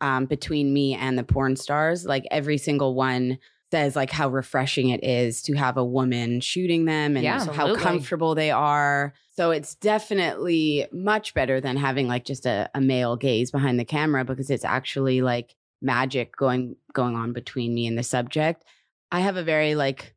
[0.00, 2.04] um, between me and the porn stars.
[2.04, 3.38] Like every single one
[3.70, 7.74] says like how refreshing it is to have a woman shooting them and Yeah, how
[7.74, 9.12] comfortable they are.
[9.32, 13.84] So it's definitely much better than having like just a, a male gaze behind the
[13.84, 18.64] camera because it's actually like magic going going on between me and the subject.
[19.10, 20.14] I have a very like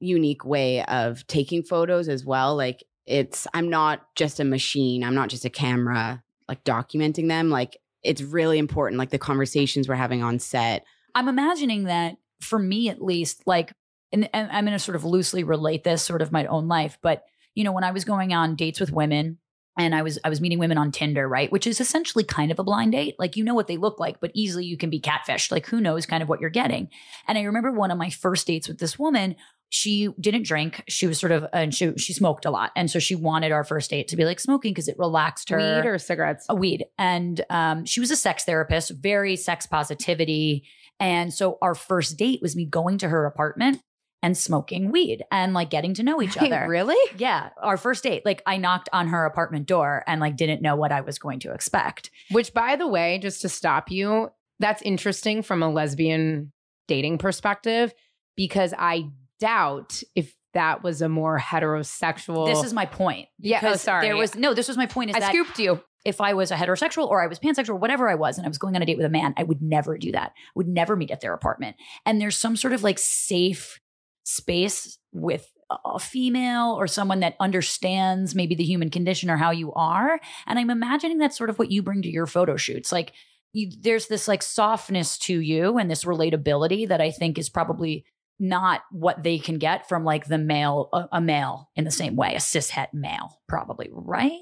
[0.00, 2.56] unique way of taking photos as well.
[2.56, 5.04] Like it's I'm not just a machine.
[5.04, 7.50] I'm not just a camera like documenting them.
[7.50, 10.84] Like it's really important like the conversations we're having on set.
[11.14, 13.72] I'm imagining that for me at least, like,
[14.12, 16.98] and, and I'm going to sort of loosely relate this sort of my own life,
[17.02, 19.38] but you know, when I was going on dates with women
[19.78, 22.58] and I was I was meeting women on Tinder, right, which is essentially kind of
[22.58, 23.16] a blind date.
[23.18, 25.50] Like you know what they look like, but easily you can be catfished.
[25.50, 26.88] Like who knows kind of what you're getting.
[27.26, 29.36] And I remember one of my first dates with this woman.
[29.74, 30.84] She didn't drink.
[30.86, 33.64] She was sort of and she she smoked a lot, and so she wanted our
[33.64, 35.56] first date to be like smoking because it relaxed her.
[35.56, 36.44] Weed or cigarettes?
[36.50, 36.84] a weed.
[36.98, 40.64] And um, she was a sex therapist very sex positivity.
[41.00, 43.80] And so our first date was me going to her apartment
[44.22, 46.68] and smoking weed and like getting to know each Wait, other.
[46.68, 46.94] really?
[47.18, 48.26] yeah our first date.
[48.26, 51.40] Like i knocked on her apartment door and like didn't know what i was going
[51.40, 52.10] to expect.
[52.30, 54.28] Which, by the way, just to stop you,
[54.60, 56.52] that's interesting from a lesbian
[56.88, 57.94] dating perspective
[58.36, 59.08] because I
[59.42, 62.46] doubt if that was a more heterosexual.
[62.46, 64.06] this is my point Yeah, oh, sorry.
[64.06, 65.80] there was no this was my point is I that scooped you.
[66.04, 68.58] if I was a heterosexual or I was pansexual, whatever I was, and I was
[68.58, 70.32] going on a date with a man, I would never do that.
[70.36, 71.76] I would never meet at their apartment.
[72.06, 73.80] And there's some sort of like safe
[74.24, 79.50] space with a- a female or someone that understands maybe the human condition or how
[79.52, 80.20] you are.
[80.46, 82.92] And I'm imagining that's sort of what you bring to your photo shoots.
[82.92, 83.12] Like
[83.54, 88.04] you, there's this like softness to you and this relatability that I think is probably
[88.42, 92.16] not what they can get from like the male, a, a male in the same
[92.16, 94.32] way, a cishet male, probably, right?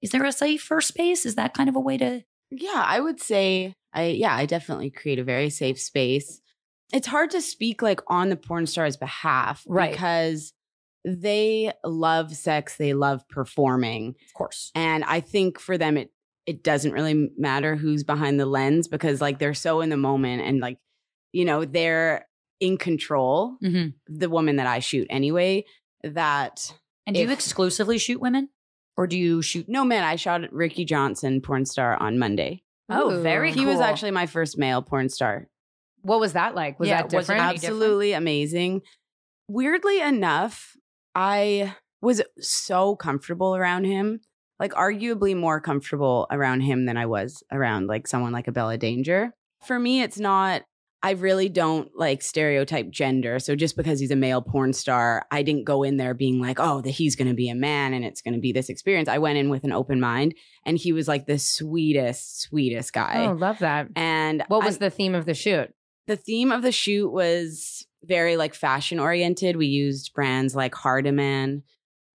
[0.00, 1.26] Is there a safer space?
[1.26, 2.22] Is that kind of a way to?
[2.52, 6.40] Yeah, I would say I yeah, I definitely create a very safe space.
[6.92, 9.90] It's hard to speak like on the porn star's behalf Right.
[9.90, 10.52] because
[11.04, 14.14] they love sex, they love performing.
[14.28, 14.70] Of course.
[14.76, 16.10] And I think for them it
[16.46, 20.42] it doesn't really matter who's behind the lens because like they're so in the moment
[20.42, 20.78] and like
[21.32, 22.24] you know, they're
[22.60, 23.94] in control, Mhm.
[24.06, 25.64] the woman that I shoot anyway,
[26.02, 26.72] that
[27.06, 28.48] And do you exclusively shoot women,
[28.96, 29.68] or do you shoot?
[29.68, 32.62] no man, I shot Ricky Johnson porn star on Monday.
[32.88, 33.22] Oh, Ooh.
[33.22, 35.48] very He was actually my first male porn star.
[36.02, 36.78] What was that like?
[36.80, 37.42] Was Yeah, that was different?
[37.42, 38.82] any absolutely amazing.
[39.48, 40.76] Weirdly enough,
[41.14, 44.20] I was so comfortable around him,
[44.60, 49.32] like arguably more comfortable around him than I was around like someone like Abella Danger.
[49.66, 50.62] For me, it's not.
[51.02, 53.38] I really don't like stereotype gender.
[53.38, 56.58] So just because he's a male porn star, I didn't go in there being like,
[56.58, 59.08] oh, that he's going to be a man and it's going to be this experience.
[59.08, 60.34] I went in with an open mind,
[60.66, 63.26] and he was like the sweetest, sweetest guy.
[63.26, 63.88] Oh, love that.
[63.94, 65.72] And What was the theme of the shoot?
[66.08, 69.56] the theme of the shoot was very like fashion oriented.
[69.56, 71.62] We used brands like Hardiman.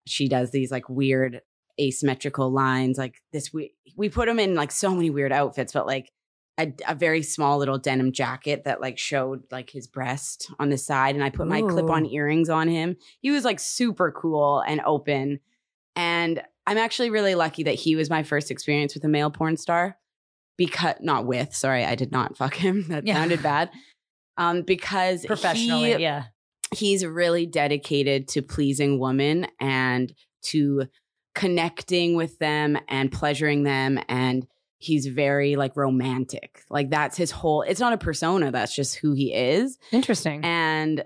[0.06, 1.42] She does these like weird
[1.78, 3.52] asymmetrical lines, like this.
[3.52, 6.10] We we put him in like so many weird outfits, but like
[6.58, 10.78] a, a very small little denim jacket that like showed like his breast on the
[10.78, 12.96] side, and I put my clip on earrings on him.
[13.20, 15.40] He was like super cool and open,
[15.96, 19.56] and I'm actually really lucky that he was my first experience with a male porn
[19.56, 19.96] star
[20.58, 23.14] because not with sorry i did not fuck him that Yeah.
[23.14, 23.70] sounded bad
[24.36, 25.94] um because professionally.
[25.94, 26.24] he- yeah.
[26.74, 30.12] he's really dedicated to pleasing women and
[30.42, 30.84] to
[31.34, 34.46] connecting with them and pleasuring them and
[34.82, 39.12] he's very like romantic like that's his whole it's not a persona that's just who
[39.12, 40.40] he is Interesting.
[40.44, 41.04] and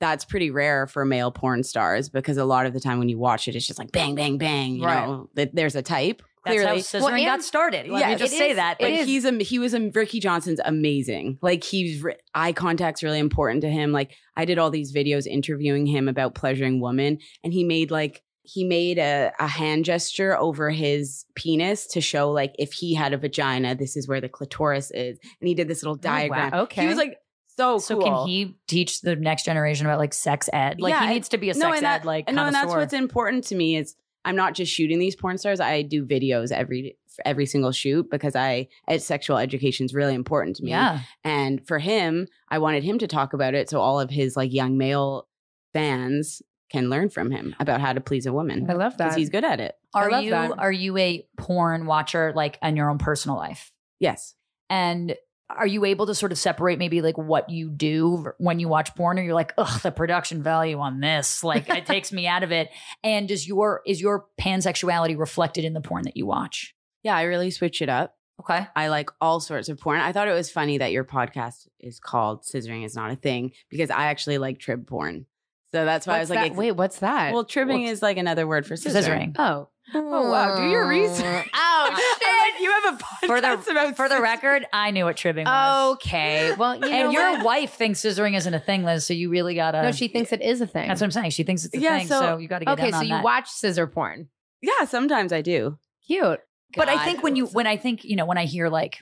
[0.00, 3.18] that's pretty rare for male porn stars because a lot of the time when you
[3.18, 5.06] watch it it's just like bang bang bang you Right.
[5.06, 7.88] know that there's a type That's clearly how scissoring Well, and- got started.
[7.88, 8.78] Let me just say is- that.
[8.78, 9.06] but It is.
[9.06, 11.38] he's a he was a Ricky Johnson's amazing.
[11.40, 13.92] Like he's eye contact's really important to him.
[13.92, 18.22] Like I did all these videos interviewing him about pleasuring women, and he made like
[18.46, 23.12] he made a, a hand gesture over his penis to show like if he had
[23.14, 26.50] a vagina, this is where the clitoris is, and he did this little oh, diagram.
[26.52, 26.82] Oh, Okay.
[26.82, 27.16] he was like
[27.56, 28.04] so so cool.
[28.04, 30.80] can he teach the next generation about like sex ed?
[30.80, 32.54] Like Yeah, he needs to be a no, sex that- ed like and no, and
[32.54, 35.60] that's what's important to me is I'm not just shooting these porn stars.
[35.60, 40.56] I do videos every every single shoot because I ed- sexual education is really important
[40.56, 40.70] to me.
[40.70, 41.00] yeah.
[41.22, 44.52] And for him, I wanted him to talk about it so all of his like
[44.52, 45.28] young male
[45.72, 49.04] fans can learn from him about how to please a woman I love that.
[49.04, 49.74] because he's good at it.
[49.94, 50.58] I Are love you that.
[50.58, 53.70] are you a porn watcher like in your own personal life?
[54.00, 54.34] Yes.
[54.70, 55.14] And
[55.50, 58.94] are you able to sort of separate maybe like what you do when you watch
[58.96, 62.42] porn or you're like, ugh, the production value on this, like it takes me out
[62.42, 62.70] of it.
[63.04, 66.74] And is your is your pansexuality reflected in the porn that you watch?
[67.02, 68.16] Yeah, I really switch it up.
[68.40, 68.66] Okay.
[68.74, 70.00] I like all sorts of porn.
[70.00, 73.52] I thought it was funny that your podcast is called Scissoring is Not a Thing
[73.70, 75.26] because I actually like trib porn.
[75.74, 76.46] So that's why I was like, that?
[76.46, 77.32] ex- wait, what's that?
[77.32, 79.34] well, tribbing Well, is like another word for scissoring.
[79.34, 79.36] Scissoring.
[79.40, 81.50] oh, Oh wow, do your research.
[81.52, 82.16] Oh, oh
[82.54, 82.62] shit!
[82.62, 85.94] you have a podcast For the about for the record, I knew what tribbing was.
[85.96, 87.44] Okay, well, you know and your what?
[87.44, 89.04] wife thinks scissoring isn't a thing, Liz.
[89.04, 89.82] So you really gotta.
[89.82, 90.86] no, she thinks it is a thing.
[90.88, 91.30] That's what I'm saying.
[91.32, 93.00] She thinks it's a Yeah, thing, so, so- you got to get okay, in so
[93.02, 93.24] you that.
[93.24, 94.28] watch scissor porn.
[94.62, 95.76] Yeah, sometimes I do.
[96.06, 96.40] Cute.
[96.76, 98.98] But I think when you when I think you know when I hear like,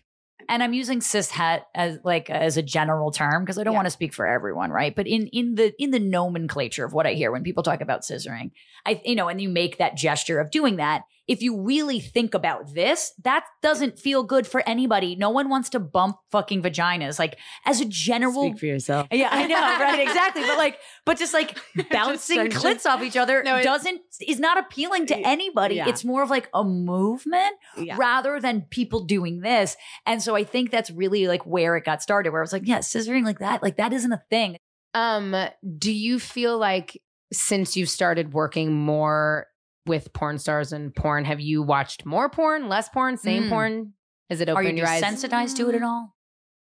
[0.49, 3.79] and I'm using cis het as like as a general term because I don't Yeah.
[3.79, 4.95] want to speak for everyone, right?
[4.95, 8.03] But in in the in the nomenclature of what I hear when people talk about
[8.03, 8.51] scissoring,
[8.85, 11.03] I you know, and you make that gesture of doing that.
[11.33, 15.17] If you really think about this, that doesn't feel good for anybody.
[15.17, 17.19] No one wants to bump fucking vaginas.
[17.19, 19.07] Like as a general Speak for yourself.
[19.11, 20.01] yeah, I know, right?
[20.01, 20.43] Exactly.
[20.43, 21.59] But like, but just like
[21.91, 25.77] bouncing Just- clits off each other No, it- doesn't is not appealing to anybody.
[25.77, 25.89] Yeah.
[25.89, 27.97] It's more of like a movement Yeah.
[27.99, 29.77] rather than people doing this.
[30.05, 32.67] And so I think that's really like where it got started, where I was like,
[32.67, 34.59] yeah, scissoring like that, like that isn't a thing.
[34.93, 35.35] Um,
[35.79, 37.01] do you feel like
[37.33, 39.47] since you've started working more
[39.87, 43.49] with porn stars and porn, have you watched more porn, less porn, same Mm.
[43.49, 43.93] porn?
[44.31, 45.03] Has it Are you your eyes?
[45.03, 46.15] desensitized to it at all?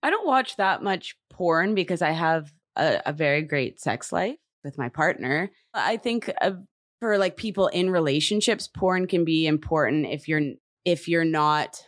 [0.02, 4.38] I don't watch that much porn because I have a, a very great sex life
[4.63, 5.49] with my partner.
[5.73, 6.52] I think uh,
[6.99, 10.41] for like people in relationships, porn can be important if you're
[10.86, 11.82] if you're not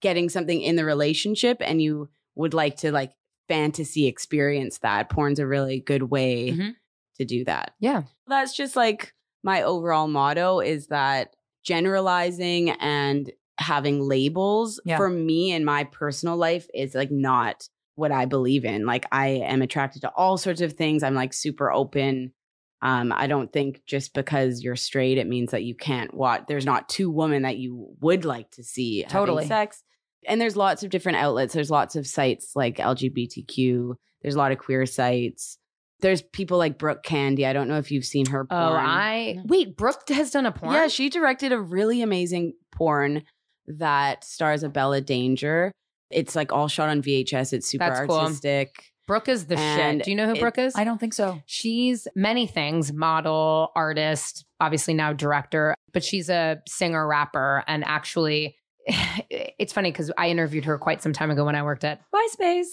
[0.00, 3.12] getting something in the relationship and you would like to like
[3.48, 5.08] fantasy experience that.
[5.08, 6.74] Porn's a really good way Mhm.
[7.16, 7.72] to do that.
[7.80, 8.02] Yeah.
[8.28, 14.96] That's just like my overall motto is that generalizing and having labels Yeah.
[14.96, 18.86] for me in my personal life is like not what I believe in.
[18.86, 21.02] Like I am attracted to all sorts of things.
[21.02, 22.32] I'm like super open.
[22.80, 26.44] Um, I don't think just because you're straight, it means that you can't watch.
[26.46, 29.46] There's not two women that you would like to see Totally.
[29.48, 29.82] sex.
[30.26, 31.54] And there's lots of different outlets.
[31.54, 33.94] There's lots of sites like LGBTQ.
[34.22, 35.58] There's a lot of queer sites.
[36.00, 37.44] There's people like Brooke Candy.
[37.44, 38.62] I don't know if you've seen her oh, porn.
[38.62, 39.76] Oh, I wait.
[39.76, 40.74] Brooke has done a porn.
[40.74, 43.24] Yeah, she directed a really amazing porn
[43.66, 45.72] that stars Abella Danger.
[46.10, 47.52] It's like all shot on VHS.
[47.52, 48.18] It's super That's cool.
[48.18, 48.92] artistic.
[49.06, 50.04] Brooke is the And shit.
[50.04, 50.76] Do you know who it- Brooke is?
[50.76, 51.42] I don't think so.
[51.46, 58.56] She's many things model, artist, obviously now director, but she's a singer, rapper, and actually,
[58.86, 62.66] it's funny because I interviewed her quite some time ago when I worked at MySpace.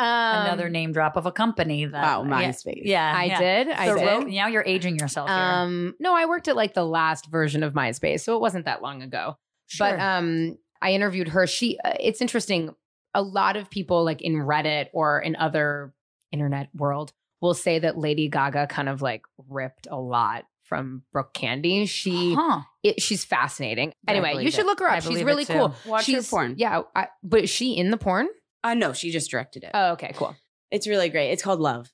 [0.00, 2.82] Um, Another name drop of a company that Wow, MySpace.
[2.84, 3.38] Yeah, I yeah.
[3.38, 3.68] did.
[3.68, 4.04] I So, did.
[4.04, 5.36] well, now you're aging yourself here.
[5.36, 8.80] Um, no, I worked at like the last version of MySpace, so it wasn't that
[8.80, 9.36] long ago.
[9.78, 10.00] But Sure.
[10.00, 11.46] um, I interviewed her.
[11.46, 12.74] She, uh, it's interesting.
[13.14, 15.92] A lot of people, like in Reddit or in other
[16.32, 21.34] internet world, will say that Lady Gaga kind of like ripped a lot from Brooke
[21.34, 21.84] Candy.
[21.86, 22.60] She, huh.
[22.82, 23.92] it, she's fascinating.
[24.06, 24.66] Anyway, you should it.
[24.66, 25.02] look her up.
[25.02, 25.74] She's really cool.
[25.84, 26.54] Watch her she's, porn.
[26.56, 28.28] Yeah, I, but is she in the porn?
[28.62, 29.70] Uh, no, she just directed it.
[29.74, 30.36] Oh, okay, cool.
[30.70, 31.30] it's really great.
[31.30, 31.90] It's called Love.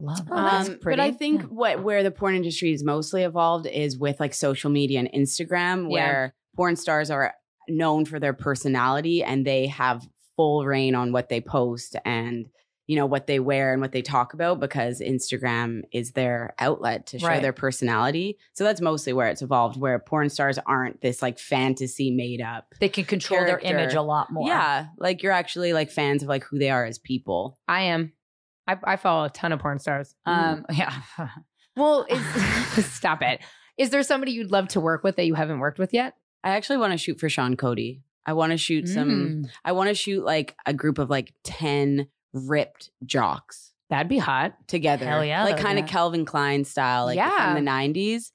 [0.00, 0.20] Love.
[0.30, 1.46] Oh, that's Um, but I think Yeah.
[1.48, 5.84] what where the porn industry is mostly evolved is with like social media and Instagram,
[5.84, 5.88] Yeah.
[5.88, 7.34] where porn stars are
[7.68, 12.46] known for their personality and they have full reign on what they post and
[12.86, 17.06] you know what they wear and what they talk about because Instagram is their outlet
[17.08, 17.42] to show Right.
[17.42, 18.38] their personality.
[18.52, 22.74] So that's mostly where it's evolved, where porn stars aren't this like fantasy made up.
[22.80, 24.46] They can control their image a lot more.
[24.48, 27.58] Yeah, like you're actually like fans of like who they are as people.
[27.66, 28.12] I am.
[28.68, 30.14] I, I follow a ton of porn stars.
[30.24, 30.92] Um, yeah.
[31.76, 33.40] Well, is, stop it.
[33.78, 36.14] Is there somebody you'd love to work with that you haven't worked with yet?
[36.42, 38.02] I actually want to shoot for Sean Cody.
[38.24, 39.08] I want to shoot some.
[39.44, 39.50] Mm.
[39.64, 44.54] I want to shoot like a group of like ten ripped jocks That'd be hot.
[44.66, 45.06] together.
[45.06, 47.54] Hell yeah, like kind of Calvin Klein style, like Yeah.
[47.54, 48.32] from the '90s.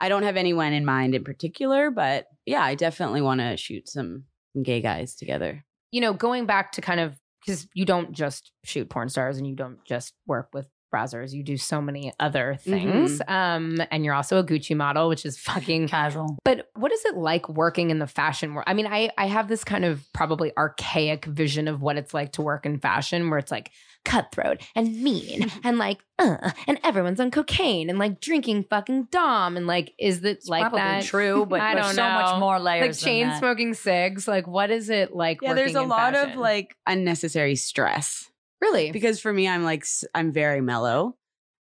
[0.00, 3.88] I don't have anyone in mind in particular, but yeah, I definitely want to shoot
[3.88, 4.24] some
[4.62, 5.64] gay guys together.
[5.92, 9.46] You know, going back to kind of because you don't just shoot porn stars and
[9.46, 11.32] you don't just work with Brazzers.
[11.32, 13.20] You do so many other things.
[13.28, 16.36] Um, and you're also a Gucci model, which is fucking Casual.
[16.44, 18.64] But what is it like working in the fashion world?
[18.66, 22.32] I mean, I I have this kind of probably archaic vision of what it's like
[22.32, 23.70] to work in fashion, where it's like
[24.04, 29.56] cutthroat and mean and like uh, and everyone's on cocaine and like drinking fucking dom
[29.56, 31.04] and like is it It's like that?
[31.04, 32.98] true, but I don't so much more layers.
[33.02, 33.38] Like chain that.
[33.38, 34.26] smoking cigs.
[34.26, 35.40] Like what is it like?
[35.42, 40.32] Yeah, there's a lot of like unnecessary stress really because for me, I'm like I'm
[40.32, 41.16] very mellow,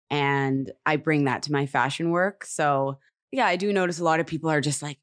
[0.10, 2.46] and I bring that to my fashion work.
[2.46, 3.00] So
[3.32, 5.00] yeah, I do notice a lot of people are just like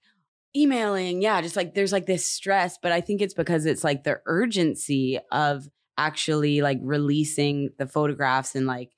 [0.57, 1.23] emailing.
[1.23, 4.21] Yeah, just like there's like this stress, but I think it's because it's like the
[4.27, 8.91] urgency of actually like releasing the photographs and like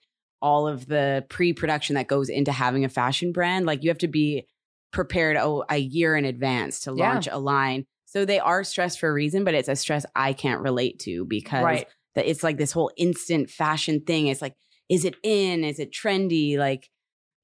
[0.42, 3.66] all of the pre-production that goes into having a fashion brand.
[3.66, 4.46] Like you have to be
[4.92, 7.12] prepared oh, a year in advance to Yeah.
[7.12, 7.84] launch a line.
[8.04, 11.24] So they are stressed for a reason, but it's a stress I can't relate to
[11.24, 11.86] because Right.
[12.16, 14.26] That it's like this whole instant fashion thing.
[14.26, 14.54] It's like,
[14.88, 15.62] is it in?
[15.62, 16.58] Is it trendy?
[16.58, 16.90] Like,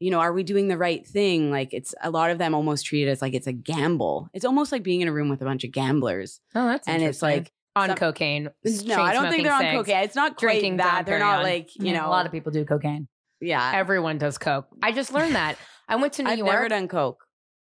[0.01, 1.53] you know, are we doing the right thing?
[1.53, 4.29] Like, it's a lot of them almost treat it as like it's a gamble.
[4.35, 7.03] It's almost like being in a room with a bunch of gamblers, Oh, that's and
[7.03, 8.49] it's like on some- cocaine.
[8.65, 10.03] no, I don't think they're on cocaine.
[10.05, 11.07] It's not quite drinking that.
[11.07, 13.07] They're not Dom like you know a lot of people do cocaine.
[13.41, 14.67] Yeah, Everyone does coke.
[14.83, 15.57] I just learned that.
[15.89, 16.51] I went to New I've York.
[16.53, 17.25] never done coke,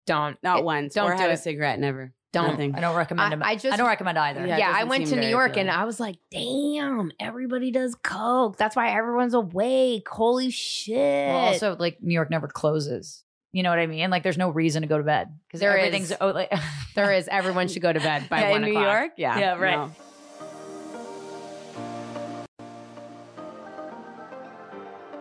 [0.07, 1.79] don't not It- once, don't or do had a cigarette.
[1.81, 2.13] Never.
[2.35, 2.49] Don't.
[2.51, 2.75] Nothing.
[2.75, 3.43] I don't recommend I- them.
[3.43, 4.47] I I, just- don't recommend either.
[4.47, 5.71] Yeah, Yeah, I went to New very York and.
[5.71, 8.57] I was like, damn, everybody does coke.
[8.59, 10.09] That's why everyone's awake.
[10.09, 10.97] Holy shit.
[11.29, 13.23] Well, also, like New York never closes.
[13.53, 14.11] You know what I mean?
[14.11, 16.17] Like, there's no reason to go to bed because everything's is.
[16.21, 16.53] oh, like
[16.97, 18.81] there is everyone should go to bed by yeah, one in New.
[18.81, 19.13] York.
[19.17, 19.77] Yeah, Yeah, right.
[19.79, 19.93] no.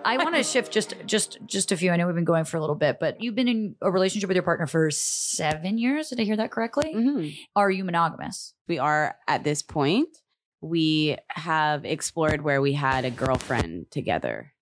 [0.06, 1.92] I want to shift just just just a few.
[1.92, 4.28] I know we've been going for a little bit, but you've been in a relationship
[4.28, 6.10] with your partner for seven years.
[6.10, 6.94] Did I hear that correctly?
[6.94, 7.36] Mhm.
[7.56, 8.54] Are you monogamous?
[8.68, 10.10] We are at this point.
[10.62, 14.54] We have explored where we had a girlfriend together.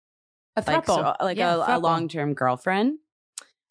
[0.56, 2.97] A like so, like Yeah, a, a long term girlfriend.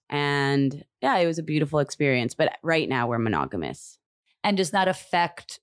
[0.09, 2.35] And yeah, it was a beautiful experience.
[2.35, 3.99] But right now we're monogamous.
[4.43, 5.61] And does that affect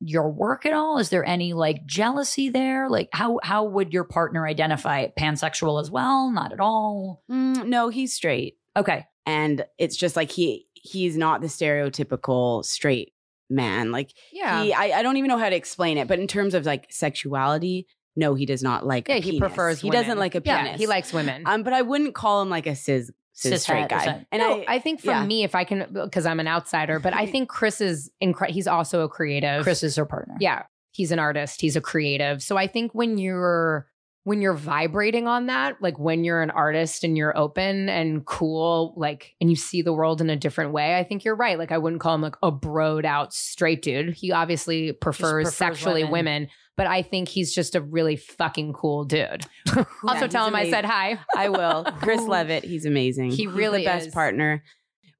[0.00, 0.98] your work at all?
[0.98, 2.88] Is there any like jealousy there?
[2.88, 5.14] Like how how would your partner identify it?
[5.18, 6.30] Pansexual as well?
[6.30, 7.22] Not at all.
[7.30, 9.06] Mm, no, he's straight, Okay.
[9.26, 13.12] and it's just like he he's not the stereotypical straight
[13.48, 13.90] man.
[13.92, 14.62] Like Yeah.
[14.62, 16.08] he, I, I don't even know how to explain it.
[16.08, 17.86] But in terms of like sexuality,
[18.16, 19.08] no, he does not like.
[19.08, 19.40] a yeah, he penis.
[19.40, 20.02] prefers He women.
[20.02, 20.80] doesn't like a Yeah, penis.
[20.80, 21.42] he likes women.
[21.46, 23.10] Um, but I wouldn't call him like a cis
[23.40, 24.26] cis Cis straight guy.
[24.30, 25.24] And no, I, I, think for yeah.
[25.24, 28.54] me, if I can, because I'm an outsider, but I think Chris is incredible.
[28.54, 29.62] He's also a creative.
[29.62, 30.36] Chris is her partner.
[30.40, 31.60] yeah, he's an artist.
[31.60, 32.42] He's a creative.
[32.42, 33.86] So I think when you're
[34.24, 38.92] when you're vibrating on that, like when you're an artist and you're open and cool,
[38.96, 41.58] like and you see the world in a different way, I think you're right.
[41.58, 44.14] Like I wouldn't call him like a broed out straight dude.
[44.14, 46.12] He obviously prefers, prefers sexually women.
[46.12, 46.48] women.
[46.76, 49.46] but I think he's just a really fucking cool dude.
[49.76, 49.86] also
[50.24, 51.18] he's tell him I said hi.
[51.34, 51.84] I will.
[52.00, 53.30] Chris Levitt, he's amazing.
[53.30, 54.14] He He's really the best is.
[54.14, 54.62] partner.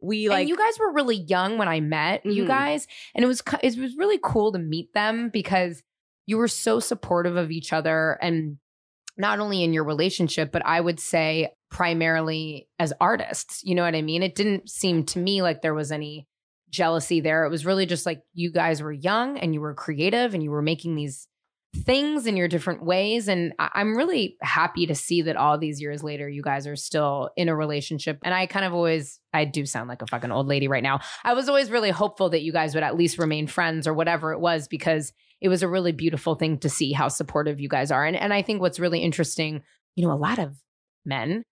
[0.03, 2.49] We like and you guys were really young when I met you Mhm.
[2.49, 5.83] guys, and it was it was really cool to meet them because
[6.27, 8.57] you were so supportive of each other, and
[9.21, 13.63] not only in your relationship, but I would say primarily as artists.
[13.63, 14.23] You know what I mean?
[14.23, 16.27] It didn't seem to me like there was any
[16.71, 17.45] jealousy there.
[17.45, 20.51] It was really just like you guys were young and you were creative and you
[20.51, 21.29] were making these
[21.75, 23.29] things in your different ways.
[23.29, 27.31] And I'm really happy to see that all these years later, you guys are still
[27.37, 28.19] in a relationship.
[28.23, 31.01] And I kind of always, I do sound like a fucking old lady right now.
[31.25, 34.33] I was always really hopeful that you guys would at least remain friends or whatever
[34.33, 37.91] it was because it was a really beautiful thing to see how supportive you guys
[37.91, 38.05] are.
[38.05, 39.63] And, and I think what's really interesting,
[39.95, 40.55] you know, a lot of
[41.05, 41.45] men,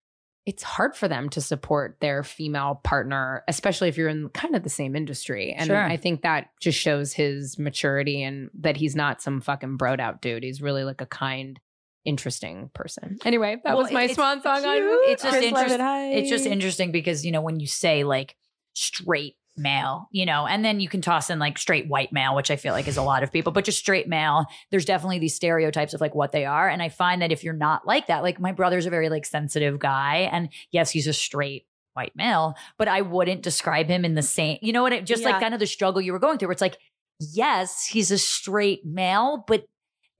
[0.48, 4.62] it's hard for them to support their female partner, especially if you're in kind of
[4.62, 5.52] the same industry.
[5.52, 5.82] And Sure.
[5.84, 10.22] I think that just shows his maturity and that he's not some fucking broed out
[10.22, 10.42] dude.
[10.42, 11.60] He's really like a kind,
[12.06, 13.18] interesting person.
[13.26, 14.76] Anyway, that Well, was my swan song on
[15.10, 16.12] It's just Chris interest- Levitt, hi.
[16.12, 18.34] It's just interesting because you know when you say like
[18.72, 22.50] straight male, you know, and then you can toss in like straight white male, which
[22.50, 24.46] I feel like is a lot of people, but just straight male.
[24.70, 27.54] There's definitely these stereotypes of like what they are, and I find that if you're
[27.54, 31.12] not like that, like my brother's a very like sensitive guy, and yes, he's a
[31.12, 34.58] straight white male, but I wouldn't describe him in the same.
[34.62, 34.92] You know what?
[34.92, 35.30] I, just Yeah.
[35.30, 36.48] like kind of the struggle you were going through.
[36.48, 36.78] Where it's like,
[37.18, 39.64] yes, he's a straight male, but.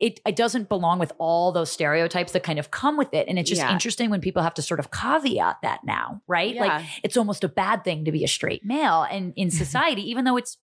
[0.01, 3.27] It, it doesn't belong with all those stereotypes that kind of come with it.
[3.29, 3.73] And it's just Yeah.
[3.73, 6.55] interesting when people have to sort of caveat that now, right?
[6.57, 10.25] Like it's almost a bad thing to be a straight male and in society even
[10.25, 10.57] though it's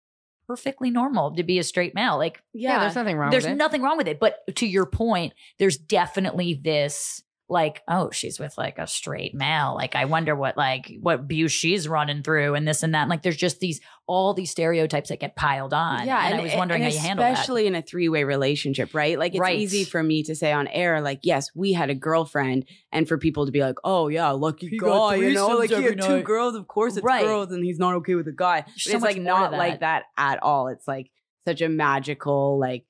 [0.47, 3.55] perfectly normal to be a straight male like Yeah, there's nothing wrong there's with it.
[3.55, 8.57] nothing wrong with it but to your point there's definitely this like oh she's with
[8.57, 12.67] like a straight male like i wonder what like what abuse she's running through and
[12.67, 16.07] this and that and like there's just these all these stereotypes that get piled on
[16.07, 18.93] Yeah, and, i was wondering and how you handle that especially in a three-way relationship,
[18.93, 19.17] right?
[19.19, 19.59] Like it's Right.
[19.59, 23.17] easy for me to say on air, like, yes, we had a girlfriend, and for
[23.17, 26.01] people to be like, oh yeah, lucky He guy, you know, like he every had
[26.01, 26.55] two girls.
[26.55, 27.23] Of course, it's Right.
[27.25, 28.65] girls, and he's not okay with a guy.
[28.77, 29.57] So it's like not that.
[29.57, 30.67] like that at all.
[30.67, 31.11] It's like
[31.47, 32.85] such a magical, like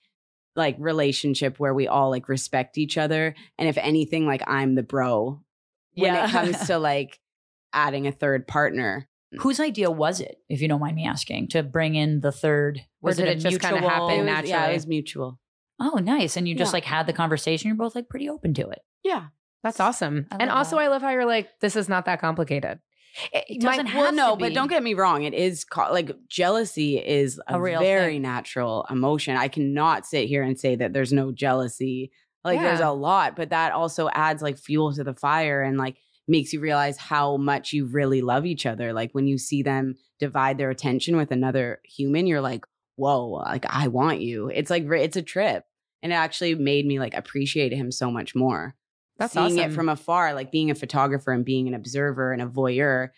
[0.55, 4.83] like relationship where we all like respect each other, and if anything, like I'm the
[4.83, 5.41] bro
[5.95, 6.27] when Yeah.
[6.27, 7.19] it comes to like
[7.73, 9.07] adding a third partner.
[9.39, 12.77] whose idea was it if you don't mind me asking to bring in the third
[13.01, 14.49] Or was it, it a just kinda mutual- happen naturally?
[14.49, 15.39] yeah, it was mutual.
[15.77, 16.37] Oh, nice.
[16.37, 16.77] And you just Yeah.
[16.77, 17.67] like had the conversation.
[17.67, 18.79] You're both like pretty open to it.
[19.03, 19.25] Yeah.
[19.61, 20.27] That's awesome.
[20.31, 20.83] And love also, that.
[20.83, 22.79] I love how you're like, this is not that complicated.
[23.31, 25.23] It doesn't well, have no, to but don't get me wrong.
[25.23, 28.21] It is ca- like jealousy is a, A real very thing.
[28.23, 29.37] natural emotion.
[29.37, 32.11] I cannot sit here and say that there's no jealousy.
[32.43, 35.95] Like there's a lot, but that also adds like fuel to the fire and like
[36.27, 38.93] makes you realize how much you really love each other.
[38.93, 42.65] Like when you see them divide their attention with another human, you're like,
[42.97, 44.49] whoa, like I want you.
[44.49, 45.63] It's like it's a trip.
[46.03, 48.75] And it actually made me like appreciate him so much more.
[49.17, 49.71] That's seeing awesome.
[49.71, 53.09] it from afar, like being a photographer and being an observer and a voyeur,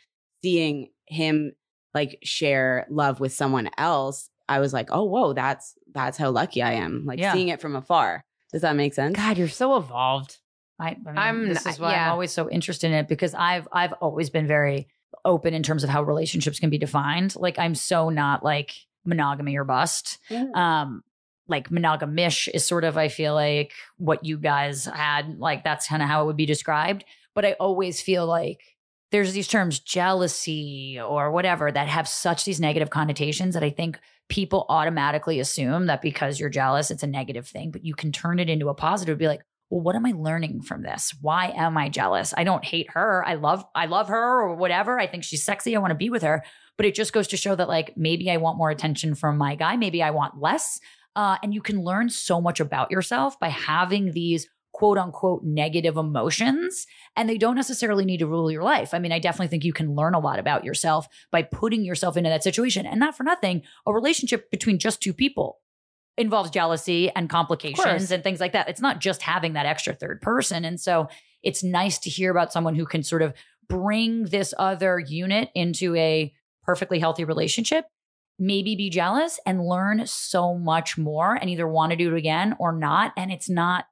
[0.43, 1.53] seeing him
[1.93, 6.61] like share love with someone else, I was like, oh, whoa, that's that's how lucky
[6.61, 7.03] I am.
[7.05, 7.33] Like Yeah.
[7.33, 8.23] seeing it from afar.
[8.53, 9.15] Does that make sense?
[9.15, 10.37] God, you're so evolved.
[10.79, 12.05] I, I mean, I'm this is why yeah.
[12.05, 14.87] I'm always so interested in it because I've I've always been very
[15.25, 17.35] open in terms of how relationships can be defined.
[17.35, 20.19] Like I'm so not like monogamy or bust.
[20.53, 21.03] Um
[21.47, 26.01] like monogamish is sort of I feel like what you guys had like that's kind
[26.01, 28.61] of how it would be described, but I always feel like
[29.11, 33.99] there's these terms jealousy or whatever that have such these negative connotations that I think
[34.29, 38.39] people automatically assume that because you're jealous it's a negative thing, but you can turn
[38.39, 41.13] it into a positive be like well what am i learning from this?
[41.21, 42.33] Why am i jealous?
[42.35, 43.23] I don't hate her.
[43.25, 44.99] I love i love her or whatever.
[44.99, 45.75] I think she's sexy.
[45.75, 46.43] I want to be with her.
[46.75, 49.55] But it just goes to show that like maybe i want more attention from my
[49.55, 49.77] guy.
[49.77, 50.79] Maybe i want less
[51.18, 55.97] uh, and you can learn so much about yourself by having these quote unquote negative
[55.97, 59.63] emotions and they don't necessarily need to rule your life i mean i definitely think
[59.63, 63.18] you can learn a lot about yourself by putting yourself into that situation and not
[63.18, 65.59] for nothing a relationship between just two people
[66.18, 68.68] involves jealousy and complications and things like that.
[68.68, 70.65] It's not just having that extra third person.
[70.65, 71.07] And so
[71.43, 73.34] it's nice to hear about someone who can sort of
[73.70, 77.86] bring this other unit into a perfectly healthy relationship,
[78.39, 82.55] maybe be jealous and learn so much more and either want to do it again
[82.59, 83.13] or not.
[83.17, 83.85] And it's not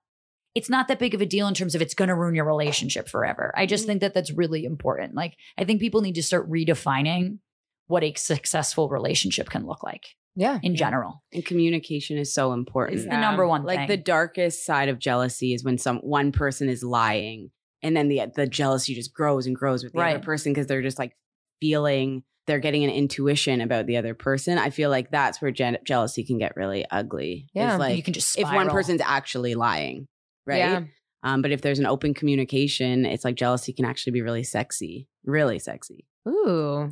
[0.53, 2.45] it's not that big of a deal in terms of it's going to ruin your
[2.45, 3.53] relationship forever.
[3.57, 3.89] I just mm-hmm.
[3.89, 5.13] think that that's really important.
[5.13, 7.39] Like I think people need to start redefining
[7.87, 10.59] what a successful relationship can look like Yeah.
[10.63, 11.23] in general.
[11.33, 12.99] And communication is so important.
[12.99, 13.87] It's the number um, one like thing.
[13.87, 17.51] the darkest side of jealousy is when some one person is lying
[17.83, 20.15] and then the the jealousy just grows and grows with the Right.
[20.15, 21.15] other person because they're just like
[21.59, 24.57] feeling they're getting an intuition about the other person.
[24.57, 27.47] I feel like that's where je- jealousy can get really ugly.
[27.53, 27.77] Yeah.
[27.77, 30.07] Like you can just if one person's actually lying,
[30.45, 30.57] right?
[30.57, 30.81] Yeah.
[31.23, 35.07] Um, but if there's an open communication, it's like jealousy can actually be really sexy,
[35.25, 36.05] really sexy.
[36.27, 36.91] Ooh.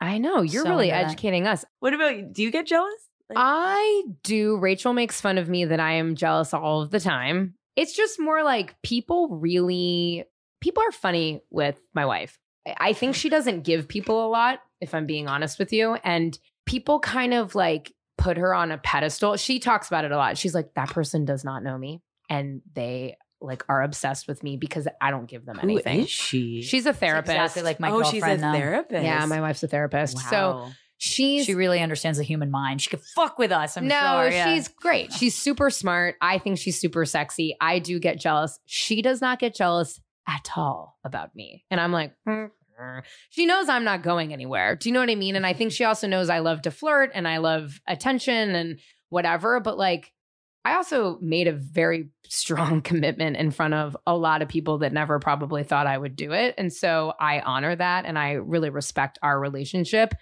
[0.00, 0.40] I know.
[0.42, 1.10] You're So really into that.
[1.10, 1.64] educating us.
[1.80, 2.28] What about you?
[2.32, 2.94] Do you get jealous?
[3.36, 4.56] I do.
[4.56, 7.54] Rachel makes fun of me that I am jealous all of the time.
[7.76, 10.24] It's just more like people really,
[10.60, 12.38] people are funny with my wife.
[12.66, 15.94] I- I think she doesn't give people a lot, if I'm being honest with you.
[16.04, 19.36] And people kind of like put her on a pedestal.
[19.36, 20.36] She talks about it a lot.
[20.38, 22.02] She's like, that person does not know me.
[22.28, 25.98] And they like are obsessed with me because I don't give them anything.
[25.98, 26.62] Who is she?
[26.62, 27.30] She's a therapist.
[27.32, 28.52] exactly like my oh, she's a though.
[28.52, 29.02] therapist.
[29.04, 30.18] yeah, my wife's a therapist.
[30.18, 30.70] So Wow.
[30.96, 32.82] she's She really understands the human mind.
[32.82, 33.76] She could fuck with us.
[33.76, 34.30] I'm no, sure.
[34.30, 34.54] yeah.
[34.54, 35.12] she's great.
[35.12, 36.16] She's super smart.
[36.20, 37.56] I think she's super sexy.
[37.60, 38.58] I do get jealous.
[38.66, 41.64] She does not get jealous at all about me.
[41.70, 42.46] And I'm like, "Hmm, hmm."
[43.30, 44.76] She knows I'm not going anywhere.
[44.76, 45.36] Do you know what I mean?
[45.36, 48.78] And I think she also knows I love to flirt and I love attention and
[49.10, 49.60] whatever.
[49.60, 50.12] But like,
[50.64, 54.92] I also made a very strong commitment in front of a lot of people that
[54.92, 56.54] never probably thought I would do it.
[56.58, 60.14] And so I honor that and I really respect our relationship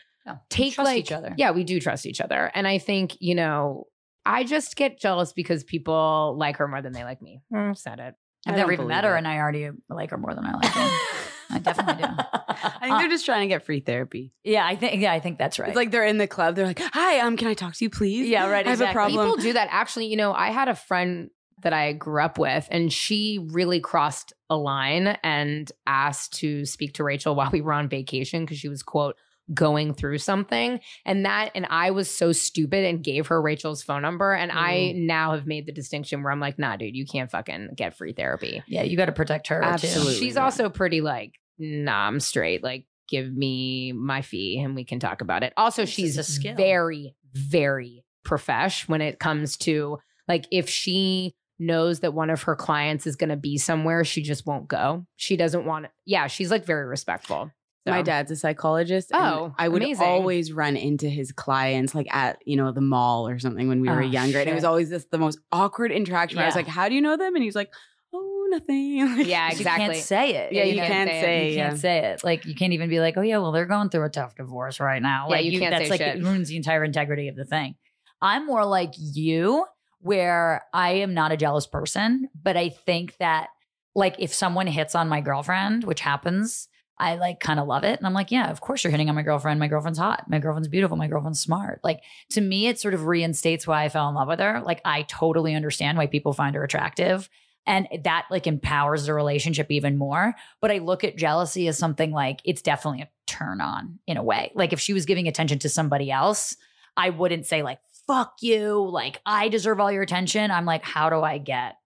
[0.50, 1.32] take trust like each other.
[1.38, 3.84] yeah we do trust each other and i think you know
[4.24, 8.00] i just get jealous because people like her more than they like me Hmm, said
[8.00, 9.18] it I've never even met her, it.
[9.18, 10.90] and I already like her more than I like her.
[11.50, 12.08] I definitely do.
[12.48, 14.32] I think they're just trying to get free therapy.
[14.44, 15.00] Yeah, I think.
[15.00, 15.68] Yeah, I think that's right.
[15.68, 16.56] It's like they're in the club.
[16.56, 18.84] They're like, "Hi, um, can I talk to you, please?" Yeah, right, I have a
[18.84, 18.94] exactly.
[18.94, 19.26] problem.
[19.26, 21.30] people do that actually you know i had a friend
[21.62, 26.94] that i grew up with and she really crossed a line and asked to speak
[26.94, 29.16] to rachel while we were on vacation because she was quote
[29.54, 34.02] going through something and that and i was so stupid and gave her rachel's phone
[34.02, 35.06] number and i mm.
[35.06, 38.12] now have made the distinction where i'm like nah dude you can't fucking get free
[38.12, 39.62] therapy yeah, you got to protect her.
[39.62, 40.14] Absolutely.
[40.14, 40.18] Too.
[40.18, 40.44] She's yeah.
[40.44, 42.62] also pretty like, nah, I'm straight.
[42.62, 45.52] Like, give me my fee and we can talk about it.
[45.56, 46.56] Also, This she's a skill.
[46.56, 52.56] very, very profesh when it comes to like if she knows that one of her
[52.56, 55.06] clients is going to be somewhere, she just won't go.
[55.16, 55.92] She doesn't want it.
[56.04, 57.52] Yeah, she's like very respectful.
[57.92, 59.10] My dad's a psychologist.
[59.12, 60.06] and Oh, I would amazing.
[60.06, 63.88] always run into his clients like at you know the mall or something when we
[63.88, 66.36] were Oh, younger, and it was always this the most awkward interaction.
[66.36, 67.72] Where I was like, "How do you know them?" And he's like,
[68.12, 69.84] "Oh, nothing." Like, Yeah, You exactly.
[69.86, 70.52] can't say it.
[70.52, 71.22] Yeah, you you can't say it.
[71.22, 71.50] say.
[71.50, 71.68] You yeah.
[71.68, 72.24] can't say it.
[72.24, 74.80] Like you can't even be like, oh yeah, well they're going through a tough divorce
[74.80, 75.26] right now.
[75.28, 76.16] Yeah, like you can't that's say like shit.
[76.18, 77.74] it ruins the entire integrity of the thing.
[78.22, 79.66] I'm more like you,
[80.00, 83.48] where I am not a jealous person, but I think that
[83.94, 86.68] like if someone hits on my girlfriend, which happens,
[86.98, 87.98] I like kind of love it.
[87.98, 89.60] And I'm like, yeah, of course you're hitting on my girlfriend.
[89.60, 90.24] My girlfriend's hot.
[90.28, 90.96] My girlfriend's beautiful.
[90.96, 91.80] My girlfriend's smart.
[91.84, 94.62] Like to me, it sort of reinstates why I fell in love with her.
[94.64, 97.28] Like I totally understand why people find her attractive.
[97.66, 100.34] And that like empowers the relationship even more.
[100.60, 104.22] But I look at jealousy as something like it's definitely a turn on in a
[104.22, 104.52] way.
[104.54, 106.56] Like if she was giving attention to somebody else,
[106.96, 108.88] I wouldn't say like, fuck you.
[108.88, 110.50] Like I deserve all your attention.
[110.50, 111.76] I'm like, how do I get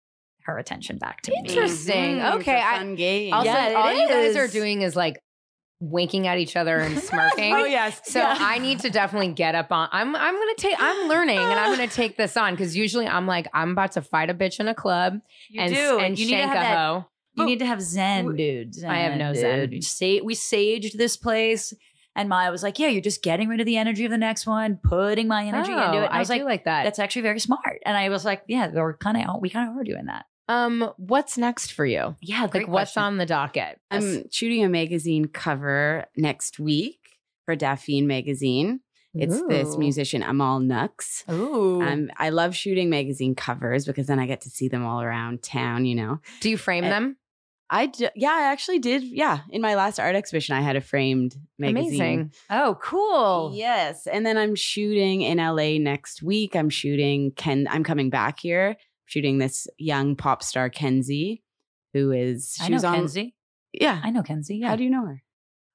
[0.44, 1.38] her attention back to me?
[1.46, 2.16] Interesting.
[2.18, 3.32] Mhm, Okay, it's a I- fun game.
[3.32, 5.20] Also, Yeah, it all you guys are doing is like
[5.80, 7.54] winking at each other and smirking.
[7.54, 8.00] oh yes.
[8.04, 9.88] So I need to definitely get up on.
[9.92, 10.76] I'm I'm gonna take.
[10.78, 14.02] I'm learning and I'm gonna take this on because usually I'm like I'm about to
[14.02, 15.98] fight a bitch in a club You and do.
[15.98, 17.06] and you need shank a that hoe.
[17.36, 18.84] You need to have Zen, dude.
[18.84, 19.70] I have no Zen.
[19.70, 19.84] dude.
[19.84, 21.72] Sa- we saged this place,
[22.16, 24.46] and Maya was like, "Yeah, you're just getting rid of the energy of the next
[24.46, 26.84] one, putting my energy into it." And I, Oh, I, was do like, like that.
[26.84, 29.76] "That's actually very smart." And I was like, "Yeah, we're kind of we kind of
[29.76, 32.16] are doing that." um, what's next for you?
[32.20, 33.78] Yeah, Like, what's on the docket?
[33.88, 36.98] I'm shooting a magazine cover next week
[37.46, 38.80] for Daphne magazine.
[39.14, 41.24] It's this musician Amal Nux.
[41.30, 45.00] Ooh, Um, I love shooting magazine covers because then I get to see them all
[45.02, 45.84] around town.
[45.84, 47.16] You know, Do you frame Uh, them?
[47.72, 49.04] I d- yeah, I actually did.
[49.04, 51.86] Yeah, in my last art exhibition, I had a framed magazine.
[52.00, 52.32] Amazing.
[52.50, 53.52] oh, cool.
[53.54, 56.56] Yes, and then I'm shooting in LA next week.
[56.56, 57.68] I'm shooting Ken.
[57.70, 61.44] I'm coming back here, shooting this young pop star Kenzie,
[61.94, 62.94] who is I know was on.
[62.96, 63.34] Kenzie.
[63.72, 64.56] Yeah, I know Kenzie.
[64.56, 65.22] Yeah, how do you know her?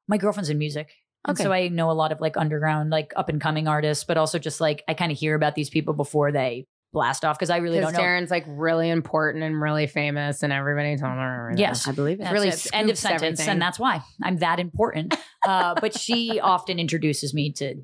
[0.08, 0.92] my girlfriend's in music.
[1.28, 1.44] And Okay.
[1.44, 4.38] so I know a lot of like underground, like up and coming artists, but also
[4.38, 7.58] just like I kind of hear about these people before they blast off because I
[7.58, 8.08] really Because don't know.
[8.08, 11.42] Darren's like really important and really famous, and everybody told her.
[11.42, 11.60] everything.
[11.60, 11.88] Yes.
[11.88, 12.32] I believe it.
[12.32, 12.68] Really it.
[12.74, 13.50] end of sentence, everything.
[13.50, 15.14] and that's why I'm that important.
[15.46, 17.76] Uh, but she often introduces me to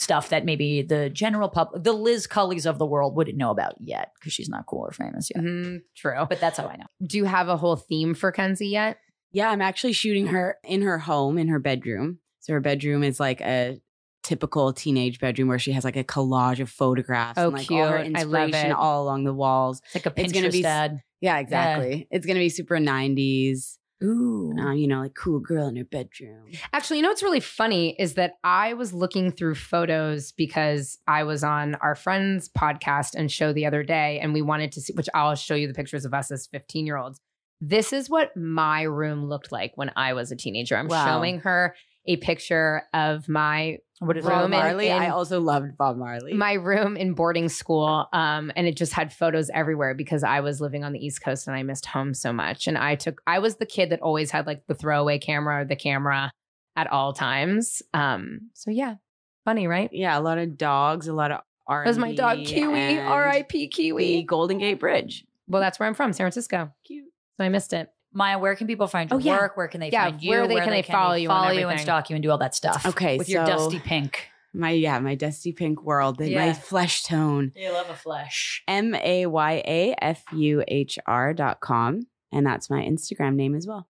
[0.00, 3.74] stuff that maybe the general public, the Liz Cullys of the world, wouldn't know about
[3.78, 5.44] yet because she's not cool or famous yet.
[5.44, 6.26] Mhm, true.
[6.28, 6.86] But that's how I know.
[7.06, 8.96] Do you have a whole theme for Kenzie yet?
[9.32, 12.18] Yeah, I'm actually shooting her in her home, in her bedroom.
[12.40, 13.80] So her bedroom is like a
[14.24, 17.86] typical teenage bedroom where she has like a collage of photographs Oh, and like all
[17.86, 18.16] her cute.
[18.16, 18.76] I love inspiration it.
[18.76, 19.80] all along the walls.
[19.86, 21.00] It's like a It's gonna Pinterest be- ad.
[21.20, 22.08] Yeah, exactly.
[22.10, 23.78] It's gonna be super 90s.
[24.02, 24.52] Ooh.
[24.58, 26.46] Uh, you know, like cool girl in her bedroom.
[26.74, 31.22] Actually, you know what's really funny is that I was looking through photos because I
[31.22, 34.92] was on our friend's podcast and show the other day, and we wanted to see,
[34.94, 37.20] which I'll show you the pictures of us as 15 year olds.
[37.62, 40.76] This is what my room looked like when I was a teenager.
[40.76, 41.06] I'm Wow.
[41.06, 41.74] showing her
[42.06, 44.60] a picture of my what is Roman Bob?
[44.62, 44.88] Marley.
[44.88, 46.34] in- I also loved Bob Marley.
[46.34, 50.60] my room in boarding school um and it just had photos everywhere because i was
[50.60, 53.38] living on the east coast and i missed home so much and i took i
[53.38, 56.30] was the kid that always had like the throwaway camera or the camera
[56.76, 58.96] at all times um so yeah
[59.44, 61.84] funny right yeah, a lot of dogs, a lot of R.
[61.86, 65.24] was my dog kiwi rip kiwi Golden Gate Bridge.
[65.48, 67.06] well that's where i'm from san francisco Cute.
[67.38, 69.36] so i missed it Maya, where can people find your Oh, yeah.
[69.38, 69.56] work?
[69.56, 70.30] Where can they Yeah, find you?
[70.30, 72.38] where they- can they follow you and follow you and stalk you and do all
[72.38, 72.86] that stuff?
[72.86, 74.28] Okay, with your so- dusty pink.
[74.56, 76.46] My yeah, my dusty pink world, the- Yeah.
[76.46, 77.50] my flesh tone.
[77.56, 78.62] You love a flesh.
[78.68, 82.06] M A Y A F U H R dot com.
[82.30, 83.88] And that's my Instagram name as well.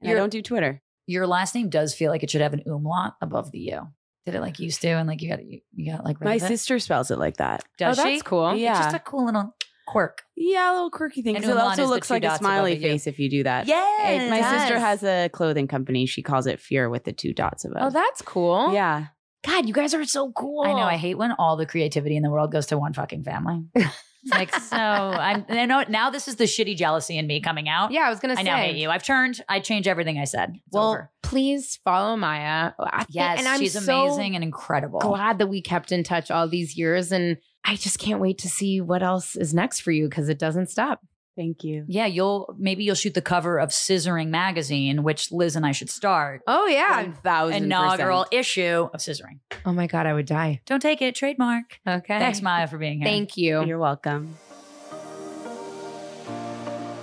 [0.00, 0.82] And I You're- don't do Twitter.
[1.06, 3.88] Your last name does feel like it should have an umlaut above the U.
[4.24, 4.88] Did it like used to?
[4.88, 6.46] And like you got you, you got like My of it?
[6.48, 7.62] sister spells it like that.
[7.78, 8.10] Does oh she?
[8.12, 8.70] that's cool Yeah.
[8.70, 9.54] It's just a cool little
[9.86, 10.22] quirk.
[10.36, 11.36] Yeah, a little quirky thing.
[11.36, 12.80] And 'cause it umlaut also is the looks two like a dots above smiley the
[12.82, 12.88] U.
[12.92, 13.66] face if you do that.
[13.66, 16.06] Yeah, And my sister has a clothing company.
[16.06, 17.78] She calls it Fear with the two dots above.
[17.82, 19.06] oh that's cool yeah.
[19.46, 20.78] god you guys are so cool I know.
[20.80, 23.62] I hate when all the creativity in the world goes to one fucking family.
[23.74, 24.76] It's like so.
[24.76, 25.44] I'm.
[25.48, 26.10] I know now.
[26.10, 27.92] This is the shitty jealousy in me coming out.
[27.92, 28.90] yeah i was gonna say I now hate you.
[28.90, 29.40] I've turned.
[29.48, 30.54] I change everything I said.
[30.54, 31.10] It's well over.
[31.22, 34.98] please follow maya I think- Yes, and i'm she's so amazing and incredible.
[34.98, 37.36] glad that we kept in touch all these years and
[37.66, 40.68] i just can't wait to see what else is next for you because it doesn't
[40.70, 41.00] stop
[41.38, 41.84] Thank you.
[41.86, 45.90] Yeah, you'll maybe you'll shoot the cover of Scissoring magazine, which Liz and I should
[45.90, 46.40] start.
[46.46, 49.40] oh yeah One thousand Inaugural issue of Scissoring.
[49.66, 51.14] oh my god i would die Don't take it.
[51.14, 51.78] Trademark.
[51.86, 53.06] okay Thanks, Maya, for being here.
[53.06, 54.38] thank you You're welcome.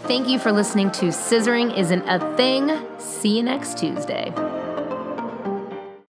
[0.07, 4.33] thank you for listening to scissoring isn't a thing see you next tuesday